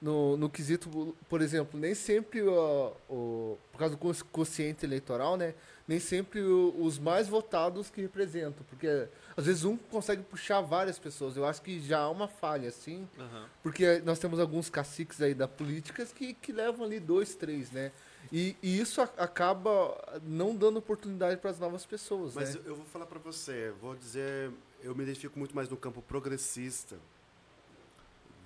[0.00, 5.36] no, no quesito, por exemplo, nem sempre, o, o, por causa do cons- quociente eleitoral,
[5.36, 5.54] né,
[5.86, 9.06] nem sempre o- os mais votados que representam, porque
[9.36, 13.08] às vezes um consegue puxar várias pessoas, eu acho que já há uma falha, assim,
[13.16, 13.46] Aham.
[13.62, 17.92] porque nós temos alguns caciques aí da política que, que levam ali dois, três, né,
[18.32, 22.60] e, e isso a- acaba não dando oportunidade para as novas pessoas, Mas né.
[22.64, 24.50] eu, eu vou falar para você, vou dizer,
[24.82, 26.98] eu me identifico muito mais no campo progressista,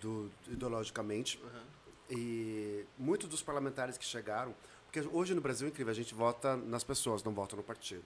[0.01, 1.62] do, ideologicamente, aham.
[2.11, 6.84] e muitos dos parlamentares que chegaram, porque hoje no Brasil, incrível, a gente vota nas
[6.84, 8.05] pessoas, não vota no partido.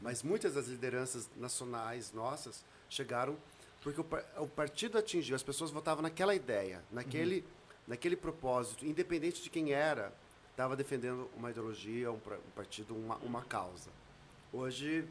[0.00, 3.36] Mas muitas das lideranças nacionais nossas chegaram
[3.80, 4.06] porque o,
[4.42, 7.44] o partido atingiu, as pessoas votavam naquela ideia, naquele,
[7.86, 10.12] naquele propósito, independente de quem era,
[10.54, 13.90] estava defendendo uma ideologia, um, pra- um partido, uma, uma causa.
[14.52, 15.04] Hoje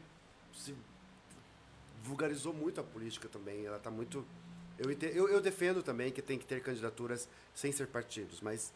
[0.54, 0.74] se
[2.02, 4.24] vulgarizou muito a política também, ela está muito...
[4.78, 8.72] Eu, eu, eu defendo também que tem que ter candidaturas sem ser partidos, mas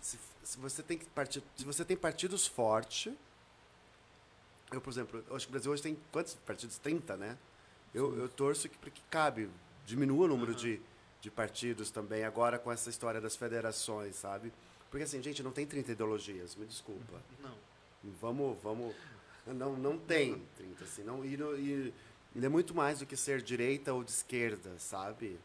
[0.00, 3.12] se, se você tem partir, se você tem partidos fortes,
[4.70, 6.78] eu, por exemplo, eu acho que o Brasil hoje tem quantos partidos?
[6.78, 7.36] 30, né?
[7.92, 9.50] Eu, eu torço que, que cabe,
[9.84, 10.80] diminua o número de,
[11.20, 14.50] de partidos também, agora com essa história das federações, sabe?
[14.92, 17.18] Porque assim, gente, não tem 30 ideologias, me desculpa.
[17.42, 17.56] Não.
[18.20, 18.94] Vamos, vamos.
[19.46, 21.02] Não, não tem 30, assim.
[21.02, 21.94] Não, e, e
[22.36, 25.40] ele é muito mais do que ser direita ou de esquerda, sabe?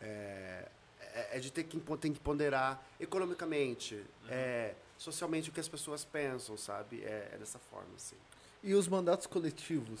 [0.00, 0.68] É,
[1.00, 6.04] é, é de ter que, tem que ponderar economicamente, é, socialmente o que as pessoas
[6.04, 7.00] pensam, sabe?
[7.04, 8.16] É, é dessa forma, assim.
[8.60, 10.00] E os mandatos coletivos?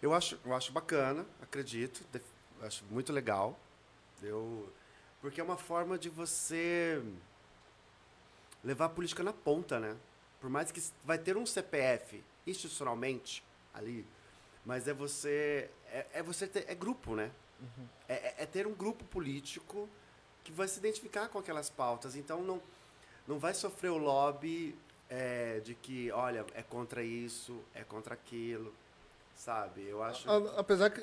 [0.00, 2.24] Eu acho, eu acho bacana, acredito, def-
[2.62, 3.60] acho muito legal.
[4.22, 4.72] Eu,
[5.20, 7.00] porque é uma forma de você
[8.62, 9.96] levar a política na ponta, né?
[10.40, 13.42] Por mais que vai ter um CPF institucionalmente
[13.74, 14.06] ali,
[14.64, 17.30] mas é você é, é você ter, é grupo, né?
[18.08, 19.88] É, é- é ter um grupo político
[20.42, 22.16] que vai se identificar com aquelas pautas.
[22.16, 22.60] Então não
[23.26, 24.76] não vai sofrer o lobby
[25.08, 28.74] é, de que, olha, é contra isso, é contra aquilo,
[29.36, 29.86] sabe?
[29.86, 30.28] Eu acho.
[30.28, 31.00] A- Apesar que,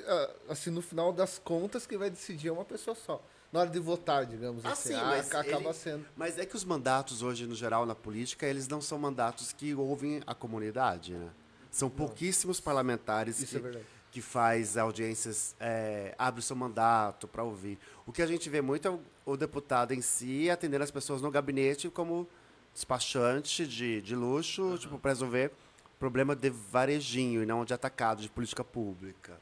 [0.48, 3.22] assim, no final das contas, quem vai decidir é uma pessoa só.
[3.52, 6.06] Na hora de votar, digamos Ah, assim, sim, ah, mas acaba ele- sendo.
[6.16, 9.74] Mas é que os mandatos hoje, no geral, na política, eles não são mandatos que
[9.74, 11.30] ouvem a comunidade, né?
[11.70, 13.86] São pouquíssimos parlamentares Isso que, é verdade.
[14.12, 17.78] que faz audiências, é, abre o seu mandato para ouvir.
[18.06, 21.20] O que a gente vê muito é o, o deputado em si atendendo as pessoas
[21.20, 22.28] no gabinete como
[22.72, 25.50] despachante de, de luxo, tipo, para resolver
[25.98, 29.40] problema de varejinho e não de atacado, de política pública.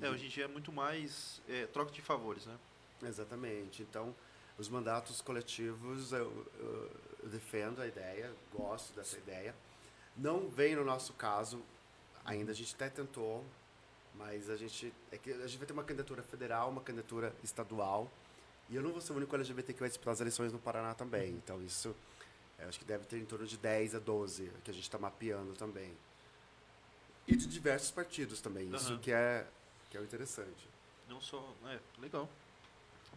[0.00, 2.54] É, hoje em dia é muito mais é, troca de favores, né?
[3.02, 3.82] Exatamente.
[3.82, 4.14] Então,
[4.58, 6.90] os mandatos coletivos, eu, eu-
[7.24, 9.54] eu defendo a ideia, gosto dessa ideia.
[10.16, 11.62] Não vem no nosso caso,
[12.24, 13.44] ainda a gente até tentou,
[14.14, 18.10] mas a gente, é que a gente vai ter uma candidatura federal, uma candidatura estadual,
[18.68, 20.94] e eu não vou ser o único LGBT que vai disputar as eleições no Paraná
[20.94, 21.30] também.
[21.30, 21.94] Então, isso,
[22.58, 25.54] acho que deve ter em torno de 10 a 12, que a gente está mapeando
[25.54, 25.92] também.
[27.26, 28.98] E de diversos partidos também, isso Aham.
[29.00, 29.46] que é,
[29.90, 30.68] que é o interessante.
[31.08, 31.54] Não só.
[31.66, 32.28] É, legal.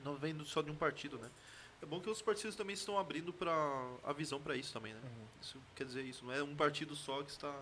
[0.04, 1.30] Não vem só de um partido, né?
[1.82, 3.54] É bom que os partidos também estão abrindo para
[4.04, 5.02] a visão para isso também, né?
[5.42, 7.54] Isso quer dizer isso, não é um partido só que está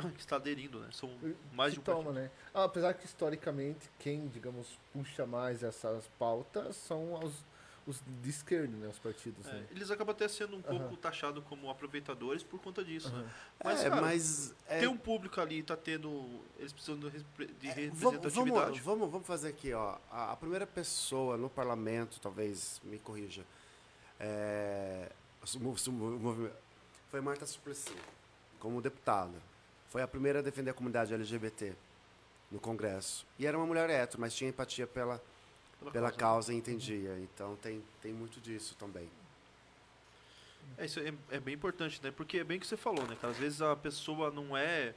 [0.14, 0.88] que está aderindo, né?
[0.92, 1.10] São
[1.52, 2.22] mais de que um toma, partido.
[2.22, 2.30] né?
[2.54, 7.44] Apesar que historicamente quem, digamos, puxa mais essas pautas são os,
[7.86, 8.88] os de esquerda, né?
[8.88, 9.66] Os partidos, É, né?
[9.70, 13.28] eles acabam até sendo um pouco taxados como aproveitadores por conta disso, né?
[13.64, 16.40] Mas, é, cara, mas é, Tem um público ali, tá tendo.
[16.58, 18.32] Eles precisam de, É, vamos, representatividade.
[18.32, 19.96] vamos, vamos, vamos fazer aqui, ó.
[20.10, 23.44] A, a primeira pessoa no parlamento, talvez me corrija,
[24.18, 25.10] é,
[27.10, 27.94] foi Marta Suplicy,
[28.58, 29.38] como deputada.
[29.88, 31.74] Foi a primeira a defender a comunidade LGBT
[32.50, 33.26] no Congresso.
[33.38, 35.20] E era uma mulher hétero, mas tinha empatia pela,
[35.92, 37.18] pela causa e entendia.
[37.18, 39.08] Então tem, tem muito disso também.
[40.78, 42.10] É, isso é, é bem importante, né?
[42.10, 43.16] Porque é bem o que você falou, né?
[43.20, 43.32] cara?
[43.32, 44.94] Às vezes a pessoa não é.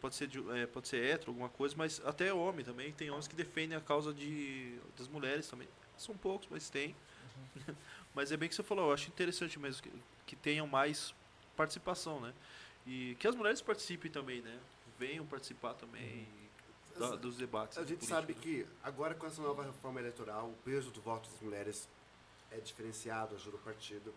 [0.00, 2.92] Pode ser, de- é, pode ser hétero, alguma coisa, mas até homem também.
[2.92, 5.68] Tem homens que defendem a causa de, das mulheres também.
[5.96, 6.94] São poucos, mas tem.
[8.14, 9.92] mas é bem o que você falou, eu acho interessante mesmo que,
[10.26, 11.14] que tenham mais
[11.56, 12.32] participação, né?
[12.86, 14.58] E que as mulheres participem também, né?
[14.98, 16.26] Venham participar também
[16.98, 17.78] da- dos debates.
[17.78, 18.40] A gente políticos, sabe né?
[18.40, 21.88] que agora com essa nova reforma eleitoral, o peso do voto das mulheres
[22.50, 24.12] é diferenciado, ajuda o partido.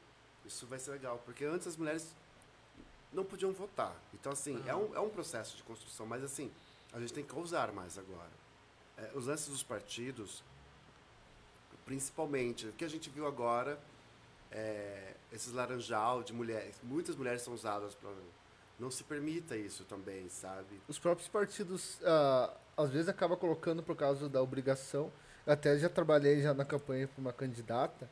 [0.45, 2.15] Isso vai ser legal, porque antes as mulheres
[3.11, 3.95] não podiam votar.
[4.13, 6.51] Então, assim, é, um, é um processo de construção, mas assim,
[6.93, 8.30] a gente tem que ousar mais agora.
[8.97, 10.43] É, os lances dos partidos,
[11.86, 13.80] principalmente, o que a gente viu agora,
[14.51, 18.11] é, esses laranjal de mulheres, muitas mulheres são usadas para.
[18.80, 20.80] Não se permita isso também, sabe?
[20.88, 22.53] Os próprios partidos, ah,
[22.84, 25.11] às vezes, acaba colocando por causa da obrigação.
[25.45, 28.09] Eu até já trabalhei já na campanha para uma candidata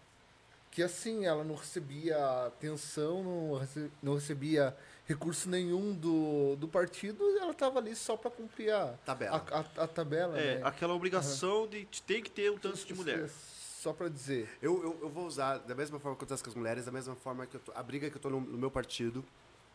[0.71, 7.23] que, assim, ela não recebia atenção, não, rece- não recebia recurso nenhum do, do partido,
[7.31, 9.43] e ela estava ali só para cumprir a, Tabela.
[9.49, 10.61] a, a- a tabela, É, né?
[10.63, 13.29] aquela obrigação de de tem que ter um tanto de mulher.
[13.29, 14.49] Só para dizer.
[14.61, 17.15] Eu, eu, eu vou usar, da mesma forma que acontece com as mulheres, da mesma
[17.15, 19.23] forma que eu tô, a briga que eu estou no, no meu partido,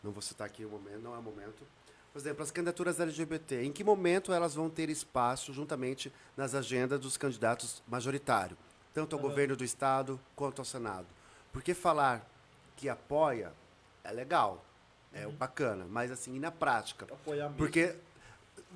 [0.03, 1.63] não vou citar aqui o momento, não é o momento.
[2.13, 6.99] Por exemplo, as candidaturas LGBT, em que momento elas vão ter espaço juntamente nas agendas
[6.99, 8.57] dos candidatos majoritários,
[8.93, 11.07] tanto ao governo do Estado quanto ao Senado?
[11.51, 12.23] Porque falar
[12.77, 13.51] que apoia
[14.03, 14.63] é legal,
[15.11, 17.05] é bacana, mas assim, e na prática?
[17.05, 17.57] Apoiar mesmo.
[17.57, 17.95] Porque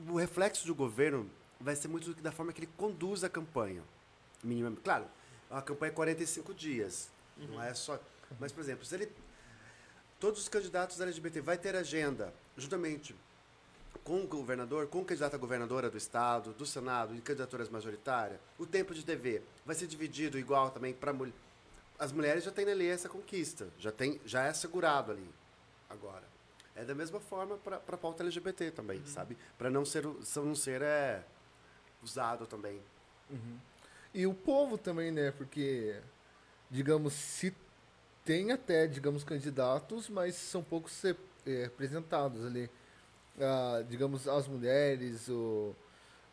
[0.09, 1.29] o reflexo do governo
[1.59, 3.83] vai ser muito da forma que ele conduz a campanha.
[4.43, 4.81] Minimamente.
[4.81, 5.05] Claro,
[5.51, 7.09] a campanha é 45 dias.
[7.37, 7.99] Não é só.
[8.39, 9.11] Mas, por exemplo, se ele.
[10.19, 13.15] Todos os candidatos LGBT vai ter agenda, juntamente
[14.03, 18.39] com o governador, com o candidato a governadora do estado, do senado e candidaturas majoritárias,
[18.57, 21.33] o tempo de TV vai ser dividido igual também para mulher.
[21.99, 25.29] As mulheres já têm na lei essa conquista, já tem, já é assegurado ali
[25.89, 26.23] agora.
[26.75, 29.35] É da mesma forma para a pauta LGBT também, sabe?
[29.57, 31.23] Para não ser não ser é,
[32.03, 32.79] usado também.
[34.13, 35.31] E o povo também, né?
[35.31, 35.99] Porque,
[36.69, 37.53] digamos, se
[38.23, 42.69] tem até, digamos, candidatos, mas são poucos eh, representados ali.
[43.39, 45.75] Ah, digamos, as mulheres, o-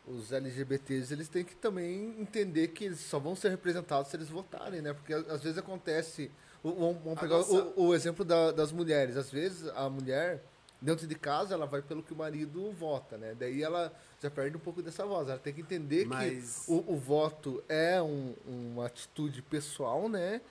[0.07, 4.29] os LGBTs, eles têm que também entender que eles só vão ser representados se eles
[4.29, 4.93] votarem, né?
[4.93, 6.31] Porque a- às vezes acontece.
[6.63, 9.15] o- Vamos vamos A pegar nossa- o, o exemplo da- das mulheres.
[9.17, 10.41] Às vezes a mulher,
[10.81, 13.35] dentro de casa, ela vai pelo que o marido vota, né?
[13.39, 15.29] Daí ela já perde um pouco dessa voz.
[15.29, 20.41] Ela tem que entender Mas- que o, o voto é um- uma atitude pessoal, né?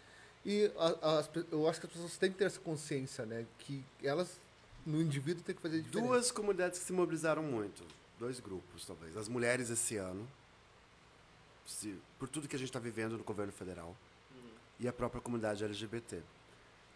[0.46, 3.44] E a- pe- eu acho que as pessoas têm que ter essa consciência, né?
[3.58, 4.38] Que elas,
[4.86, 6.06] no indivíduo, tem que fazer diferença.
[6.08, 7.82] Duas comunidades que se mobilizaram muito,
[8.18, 9.16] dois grupos talvez.
[9.16, 10.28] As mulheres esse ano,
[11.66, 13.96] se- por tudo que a gente está vivendo no governo federal,
[14.78, 16.20] e a própria comunidade LGBT.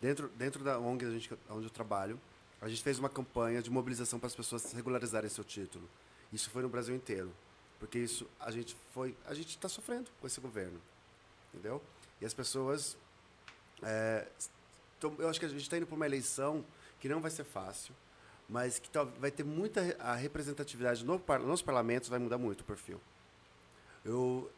[0.01, 2.20] Dentro, dentro da ONG a gente, onde eu trabalho,
[2.61, 5.89] a gente fez uma campanha de mobilização para as pessoas regularizarem seu título.
[6.32, 7.32] Isso foi no Brasil inteiro,
[7.78, 10.80] porque isso a gente foi, a gente está sofrendo com esse governo,
[11.55, 11.80] entendeu?
[12.20, 12.97] E as pessoas,
[13.82, 14.26] é,
[15.18, 16.64] eu acho que a gente está indo para uma eleição
[17.01, 17.94] que não vai ser fácil,
[18.49, 18.88] mas que
[19.18, 23.01] vai ter muita a representatividade no, nos parlamentos vai mudar muito o perfil.
[24.05, 24.51] Eu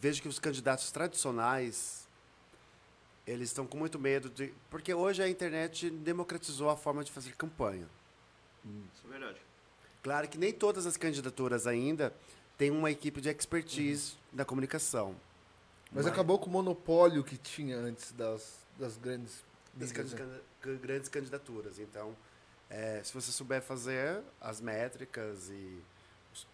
[0.00, 2.04] vejo que os candidatos tradicionais
[3.26, 7.34] eles estão com muito medo de porque hoje a internet democratizou a forma de fazer
[7.36, 7.88] campanha.
[8.64, 9.40] Isso é verdade.
[10.02, 12.12] Claro que nem todas as candidaturas ainda
[12.58, 15.16] têm uma equipe de expertise na comunicação.
[15.90, 19.44] Mas acabou com o monopólio que tinha antes das, das grandes
[19.76, 19.92] das
[20.62, 21.78] grandes candidaturas.
[21.78, 22.16] Então,
[22.70, 25.82] é, se você souber fazer as métricas e
[26.32, 26.46] os,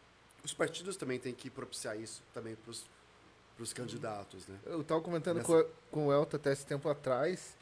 [0.45, 2.71] os partidos também têm que propiciar isso também para
[3.62, 4.59] os candidatos, né?
[4.66, 7.57] Eu estava comentando Nessa- com, com o Elton até esse tempo atrás.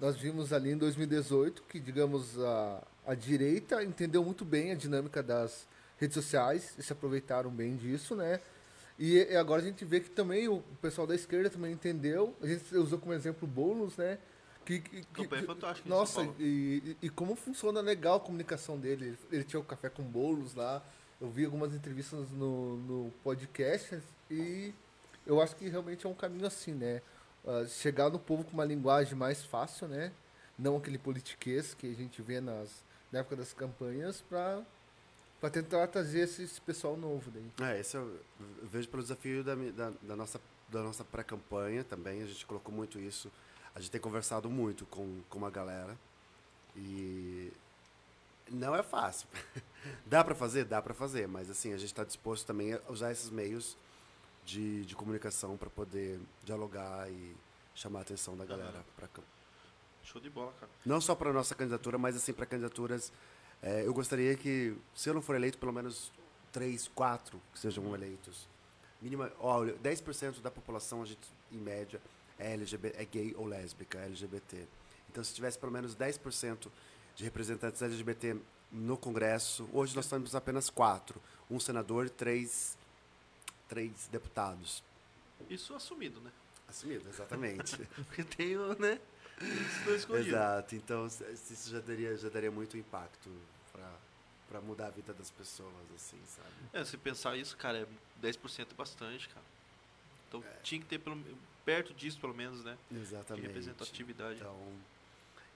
[0.00, 5.22] Nós vimos ali em 2018 que, digamos, a, a direita entendeu muito bem a dinâmica
[5.22, 8.40] das redes sociais e se aproveitaram bem disso, né?
[8.98, 12.34] E, e agora a gente vê que também o pessoal da esquerda também entendeu.
[12.42, 14.18] A gente usou como exemplo o Boulos, né?
[14.64, 19.06] Que, que, Campanha que- fantástica Nossa, e, e, e como funciona legal a comunicação dele.
[19.06, 20.82] Ele, ele tinha o café com bolos lá.
[21.20, 24.00] Eu vi algumas entrevistas no, no podcast
[24.30, 24.74] e
[25.26, 27.00] eu acho que realmente é um caminho assim, né?
[27.46, 30.12] Ah, chegar no povo com uma linguagem mais fácil, né?
[30.58, 34.62] Não aquele politiquês que a gente vê nas, na época das campanhas para
[35.40, 37.68] para tentar trazer esse, esse pessoal novo daí.
[37.70, 40.40] É, esse eu, eu vejo pelo desafio da, da, da nossa,
[40.70, 42.22] da nossa pré-campanha também.
[42.22, 43.30] A gente colocou muito isso.
[43.74, 45.98] A gente tem conversado muito com, com uma galera.
[46.76, 47.52] E
[48.50, 49.28] não é fácil.
[50.06, 50.64] Dá para fazer?
[50.64, 51.26] Dá para fazer.
[51.26, 53.76] Mas assim, a gente está disposto também a usar esses meios
[54.44, 57.36] de, de comunicação para poder dialogar e
[57.74, 59.26] chamar a atenção da galera para campo.
[60.02, 60.70] Show de bola, cara.
[60.84, 63.12] Não só para nossa candidatura, mas assim para candidaturas.
[63.62, 66.12] é, eu gostaria que, se eu não for eleito, pelo menos
[66.52, 68.46] três, quatro que sejam eleitos.
[69.00, 71.20] Mínima, olha, 10% da população, a gente,
[71.50, 72.00] em média,
[72.44, 74.66] é, LGBT, é gay ou lésbica, é LGBT.
[75.10, 76.68] Então, se tivesse pelo menos 10%
[77.16, 78.36] de representantes LGBT
[78.70, 81.20] no Congresso, hoje nós temos apenas quatro.
[81.50, 82.76] Um senador três,
[83.68, 84.82] três deputados.
[85.48, 86.30] Isso assumido, né?
[86.68, 87.76] Assumido, exatamente.
[88.06, 89.00] Porque tem né?
[89.40, 90.28] Isso não escondido.
[90.28, 90.74] Exato.
[90.74, 93.30] Então, isso já daria, já daria muito impacto
[94.48, 96.48] para mudar a vida das pessoas, assim, sabe?
[96.72, 97.86] É, se pensar isso, cara, é
[98.26, 99.44] 10% é bastante, cara.
[100.28, 100.60] Então É.
[100.62, 101.16] tinha que ter pelo,
[101.64, 102.76] perto disso, pelo menos, né?
[102.90, 103.46] De Exatamente.
[103.46, 104.38] representatividade.
[104.40, 104.56] Então,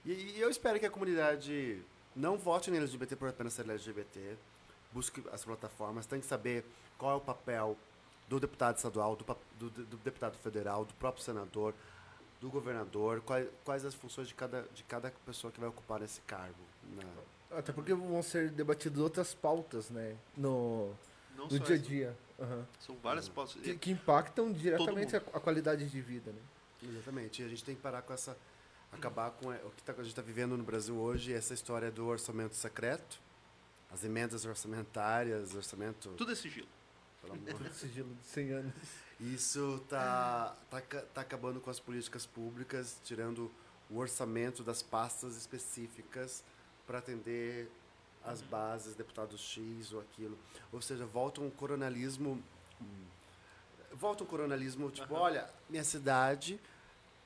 [0.05, 1.81] e, e eu espero que a comunidade
[2.15, 4.35] não vote no LGBT por apenas ser LGBT,
[4.91, 6.65] busque as plataformas, tem que saber
[6.97, 7.77] qual é o papel
[8.27, 9.25] do deputado estadual, do,
[9.59, 11.73] do, do deputado federal, do próprio senador,
[12.41, 16.21] do governador, quais, quais as funções de cada, de cada pessoa que vai ocupar esse
[16.21, 16.55] cargo.
[16.95, 20.15] na- Até porque vão ser debatidas outras pautas, né?
[20.37, 20.93] No,
[21.39, 22.17] Não no só dia a dia.
[22.39, 22.67] Aham.
[22.79, 23.55] São várias pautas.
[23.61, 26.41] Que, que impactam diretamente a, a qualidade de vida, né?
[26.83, 27.41] Exatamente.
[27.41, 28.37] E a gente tem que parar com essa.
[28.91, 32.05] acabar com o que tá- a gente está vivendo no Brasil hoje, essa história do
[32.07, 33.19] orçamento secreto,
[33.91, 36.09] as emendas orçamentárias, orçamento.
[36.17, 36.67] Tudo é sigilo.
[37.21, 37.67] Pelo amor.
[37.73, 38.73] Sigilo de 100 anos.
[39.19, 43.51] Isso tá, tá, tá acabando com as políticas públicas, tirando
[43.89, 46.41] o orçamento das pastas específicas
[46.87, 47.69] para atender
[48.23, 50.37] as bases, deputados X ou aquilo.
[50.71, 52.41] Ou seja, volta um coronalismo.
[52.81, 53.05] hum,
[53.93, 55.23] Volta um coronalismo, tipo, Aham.
[55.23, 56.59] olha, minha cidade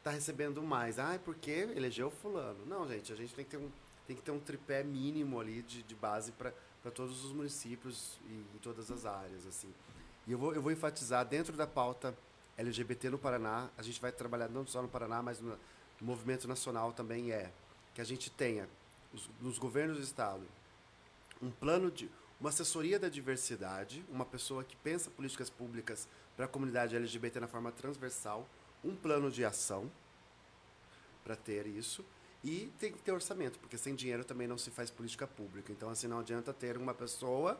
[0.01, 0.97] tá recebendo mais.
[0.97, 2.65] Ah, porque elegeu fulano.
[2.65, 3.69] Não, gente, a gente tem que ter um,
[4.07, 6.53] tem que ter um tripé mínimo ali de, de base para
[6.93, 9.73] todos os municípios e em todas as áreas, assim.
[10.25, 12.15] E eu vou, eu vou enfatizar, dentro da pauta
[12.57, 15.57] LGBT no Paraná, a gente vai trabalhar não só no Paraná, mas no, no
[16.07, 17.51] movimento nacional também é
[17.93, 18.69] que a gente tenha,
[19.13, 20.43] os- nos governos do Estado,
[21.43, 26.47] um plano de uma assessoria da diversidade, uma pessoa que pensa políticas públicas para a
[26.47, 28.47] comunidade LGBT na forma transversal,
[28.83, 29.91] um plano de ação
[31.23, 32.03] para ter isso
[32.43, 35.71] e tem que ter orçamento, porque sem dinheiro também não se faz política pública.
[35.71, 37.59] Então assim não adianta ter uma pessoa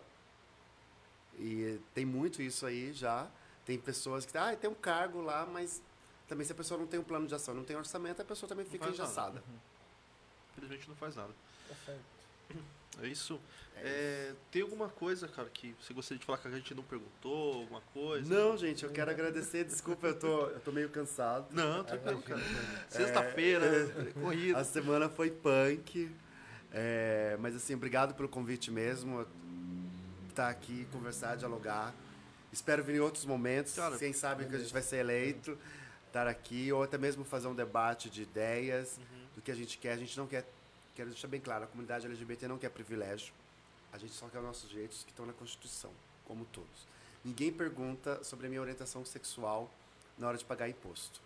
[1.37, 3.29] e tem muito isso aí já.
[3.65, 5.81] Tem pessoas que ah, tem um cargo lá, mas
[6.27, 8.49] também se a pessoa não tem um plano de ação, não tem orçamento, a pessoa
[8.49, 8.97] também Não fica nada.
[8.97, 9.43] engessada.
[10.51, 11.33] Infelizmente não faz nada.
[11.69, 12.03] Tá certo.
[13.01, 13.39] É isso.
[13.77, 17.55] É, tem alguma coisa, cara, que você gostaria de falar que a gente não perguntou?
[17.61, 18.33] Alguma coisa?
[18.33, 19.65] Não, gente, eu quero agradecer.
[19.65, 21.47] Desculpa, eu tô, eu tô meio cansado.
[21.51, 22.41] Não, tranquilo, cara.
[22.89, 23.67] Sexta-feira,
[24.21, 24.59] corrida.
[24.59, 26.09] A semana foi punk.
[26.71, 29.25] é, mas assim, obrigado pelo convite mesmo.
[30.29, 31.93] Estar aqui, conversar, dialogar.
[32.51, 33.73] Espero vir em outros momentos.
[33.73, 35.57] Cara, Quem sabe que a gente vai ser eleito.
[36.07, 38.99] Estar aqui, ou até mesmo fazer um debate de ideias
[39.35, 39.93] do que a gente quer.
[39.93, 40.45] A gente não quer.
[40.95, 43.33] Quero deixar bem claro, a comunidade LGBT não quer privilégio.
[43.91, 45.91] A gente só quer os nossos direitos que estão na Constituição,
[46.25, 46.87] como todos.
[47.23, 49.71] Ninguém pergunta sobre a minha orientação sexual
[50.17, 51.21] na hora de pagar imposto.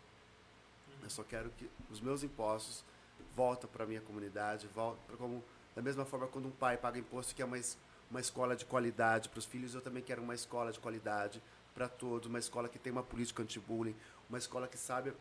[1.03, 2.83] Eu só quero que os meus impostos
[3.35, 5.43] voltem para a minha comunidade, voltem como
[5.75, 7.59] Da mesma forma, quando um pai paga imposto, que é uma,
[8.09, 11.41] uma escola de qualidade para os filhos, eu também quero uma escola de qualidade
[11.75, 13.95] para todos, uma escola que tem uma política anti-bullying,
[14.27, 15.13] uma escola que sabe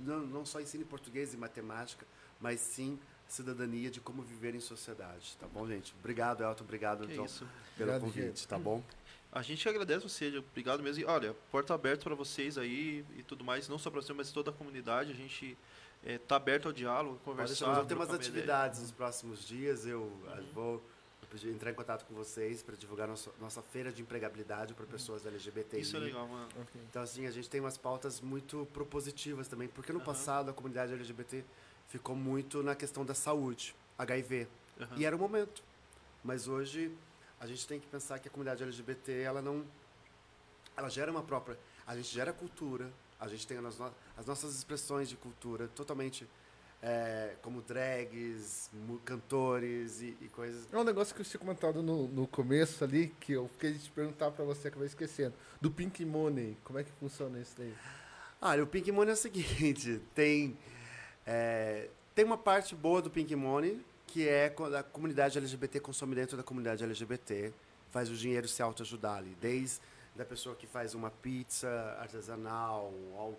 [0.00, 2.04] não, não só ensine português e matemática,
[2.40, 5.94] mas sim cidadania de como viver em sociedade, tá bom, gente?
[5.98, 7.46] Obrigado, Elton, obrigado Que então, isso.
[7.76, 8.48] pelo Obrigado, convite, gente.
[8.48, 8.82] tá bom?
[9.32, 11.02] A gente agradece você, obrigado mesmo.
[11.02, 14.32] E olha, porta aberta para vocês aí e tudo mais, não só para você, mas
[14.32, 15.10] toda a comunidade.
[15.10, 15.58] A gente
[16.02, 17.66] está aberto ao diálogo, conversar.
[17.66, 20.82] nós vamos ter umas atividades nos próximos dias, eu ah, vou
[21.44, 25.80] entrar em contato com vocês para divulgar nossa, nossa feira de empregabilidade para pessoas LGBTI.
[25.80, 26.48] Isso é legal, mano.
[26.58, 26.80] Ok.
[26.88, 30.06] Então, assim, a gente tem umas pautas muito propositivas também, porque no Aham.
[30.06, 31.44] passado a comunidade LGBT
[31.88, 34.46] ficou muito na questão da saúde, HIV,
[34.80, 34.96] Aham.
[34.98, 35.62] e era o momento.
[36.24, 36.90] Mas hoje
[37.40, 39.64] a gente tem que pensar que a comunidade LGBT, ela não
[40.76, 44.54] ela gera uma própria, a gente gera cultura, a gente tem as, no- as nossas
[44.54, 46.28] expressões de cultura totalmente
[46.82, 48.70] é, como drags,
[49.04, 50.70] cantores e, e coisas.
[50.72, 53.88] É um negócio que eu tinha comentado no, no começo ali, que eu fiquei de
[53.90, 55.34] perguntar pra você, acabei esquecendo.
[55.60, 57.72] Do Pink Money, como é que funciona isso daí?
[58.40, 60.58] Ah, e o Pink Money é o seguinte, tem,
[61.26, 66.14] é, tem uma parte boa do Pink Money, que é quando a comunidade LGBT consome
[66.14, 67.52] dentro da comunidade LGBT,
[67.90, 69.80] faz o dinheiro se autoajudar ali, desde
[70.14, 71.68] da pessoa que faz uma pizza
[72.00, 73.38] artesanal, ao,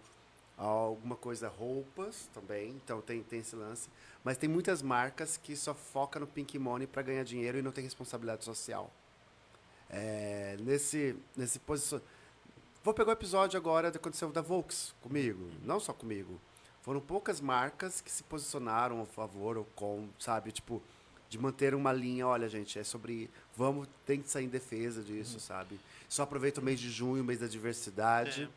[0.58, 3.90] alguma coisa, roupas também, então tem, tem esse lance.
[4.24, 7.72] Mas tem muitas marcas que só focam no Pink Money para ganhar dinheiro e não
[7.72, 8.92] tem responsabilidade social.
[9.90, 12.02] É, nesse, nesse posição.
[12.84, 16.40] Vou pegar o episódio agora que aconteceu da Volks comigo, não só comigo.
[16.88, 20.82] Foram poucas marcas que se posicionaram a favor ou com, sabe, tipo,
[21.28, 25.38] de manter uma linha, olha, gente, é sobre, vamos, tem que sair em defesa disso,
[25.38, 25.78] sabe?
[26.08, 28.50] Só aproveita o mês de junho, o mês da diversidade.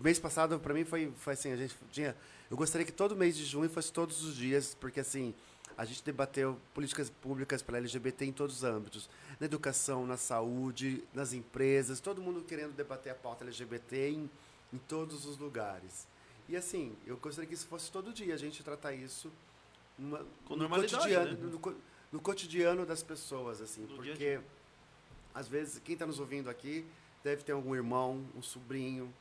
[0.00, 2.14] Mês passado, para mim, foi, foi assim, a gente tinha...
[2.48, 5.34] Eu gostaria que todo mês de junho fosse todos os dias, porque, assim,
[5.76, 9.10] a gente debateu políticas públicas para LGBT em todos os âmbitos.
[9.40, 14.30] Na educação, na saúde, nas empresas, todo mundo querendo debater a pauta LGBT em,
[14.72, 16.13] em todos os lugares.
[16.48, 19.30] E, assim, eu gostaria que isso fosse todo dia, a gente tratar isso
[19.98, 21.38] numa- Com no cotidiano, né?
[21.62, 21.76] no,
[22.12, 24.44] no cotidiano das pessoas, assim, No porque dia.
[25.34, 26.84] às vezes quem está nos ouvindo aqui
[27.22, 29.12] deve ter algum irmão, um sobrinho,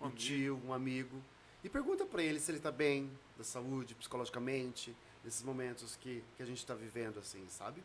[0.00, 1.20] Um um, tio, um amigo,
[1.64, 4.94] e pergunta para ele se ele está bem, da saúde, psicologicamente,
[5.24, 7.82] nesses momentos que, que a gente está vivendo, assim, sabe?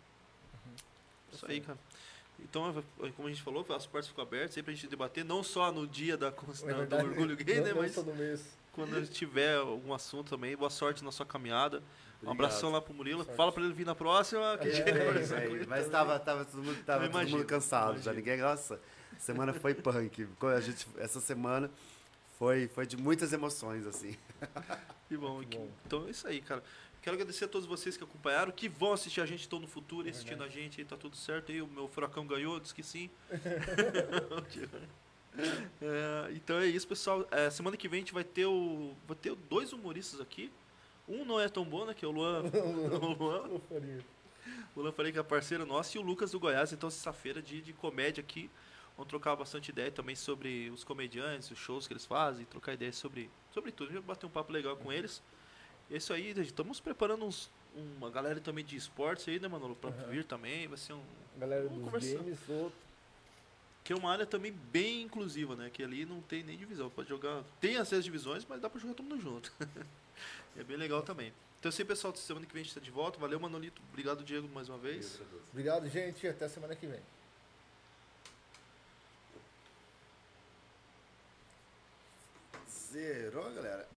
[1.31, 1.77] Isso aí, cara.
[2.39, 2.83] Então,
[3.15, 5.87] como a gente falou, as portas ficam abertas aí pra gente debater, não só no
[5.87, 7.73] dia da, É da- do orgulho gay, não- né?
[7.73, 8.56] não Mas só no mês.
[8.77, 11.77] Quando tiver algum assunto também, boa sorte na sua caminhada.
[11.77, 12.31] Um Obrigado.
[12.31, 13.23] abração lá pro Murilo.
[13.23, 13.35] Sorte.
[13.35, 16.83] Fala pra ele vir na próxima, que É, é, É, mas estava tava todo mundo,
[16.83, 18.13] tava todo imagino, mundo cansado já.
[18.13, 18.79] Ninguém, nossa,
[19.17, 20.27] semana foi punk.
[20.55, 21.71] A gente, essa semana
[22.37, 24.15] foi, foi de muitas emoções, assim.
[25.07, 25.69] Que bom, que- bom.
[25.85, 26.63] Então é isso aí, cara.
[27.01, 30.09] Quero agradecer a todos vocês que acompanharam, que vão assistir a gente, estão no futuro,
[30.09, 31.61] assistindo a gente aí, tá tudo certo aí.
[31.61, 33.09] O meu furacão ganhou, disse que sim.
[35.81, 37.27] É, então é isso, pessoal.
[37.31, 38.95] É, semana que vem a gente vai ter o.
[39.07, 40.51] Vai ter dois humoristas aqui.
[41.07, 41.93] Um não é tão bom, né?
[41.93, 42.43] Que é o Luan.
[43.01, 43.61] o Luan.
[44.75, 47.61] O Luan falei que é parceiro nosso e o Lucas do Goiás, então sexta-feira de,
[47.61, 48.49] de comédia aqui.
[48.95, 52.95] Vamos trocar bastante ideia também sobre os comediantes, os shows que eles fazem, trocar ideias
[52.95, 53.89] sobre, sobre tudo.
[53.89, 55.21] A gente vai bater um papo legal com eles.
[55.91, 56.31] É isso aí.
[56.41, 59.75] Estamos preparando uns, uma galera também de esportes aí, né, Manolo?
[59.75, 60.07] Pra Aham.
[60.09, 60.67] vir também.
[60.67, 61.01] Vai ser um.
[61.37, 62.86] Galera dos games, outro.
[63.87, 65.69] Que é uma área também bem inclusiva, né?
[65.69, 66.89] Que ali não tem nem divisão.
[66.89, 67.41] Pode jogar.
[67.61, 69.49] Tem as seis divisões, mas dá pra jogar todo mundo junto.
[70.59, 71.31] é bem legal também.
[71.57, 73.17] Então, assim, pessoal, semana que vem a gente tá de volta.
[73.17, 73.81] Valeu, Manolito.
[73.87, 75.21] Obrigado, Diego, mais uma vez.
[75.53, 76.27] Obrigado, gente.
[76.27, 76.99] Até semana que vem.
[82.67, 83.96] Zerou, galera.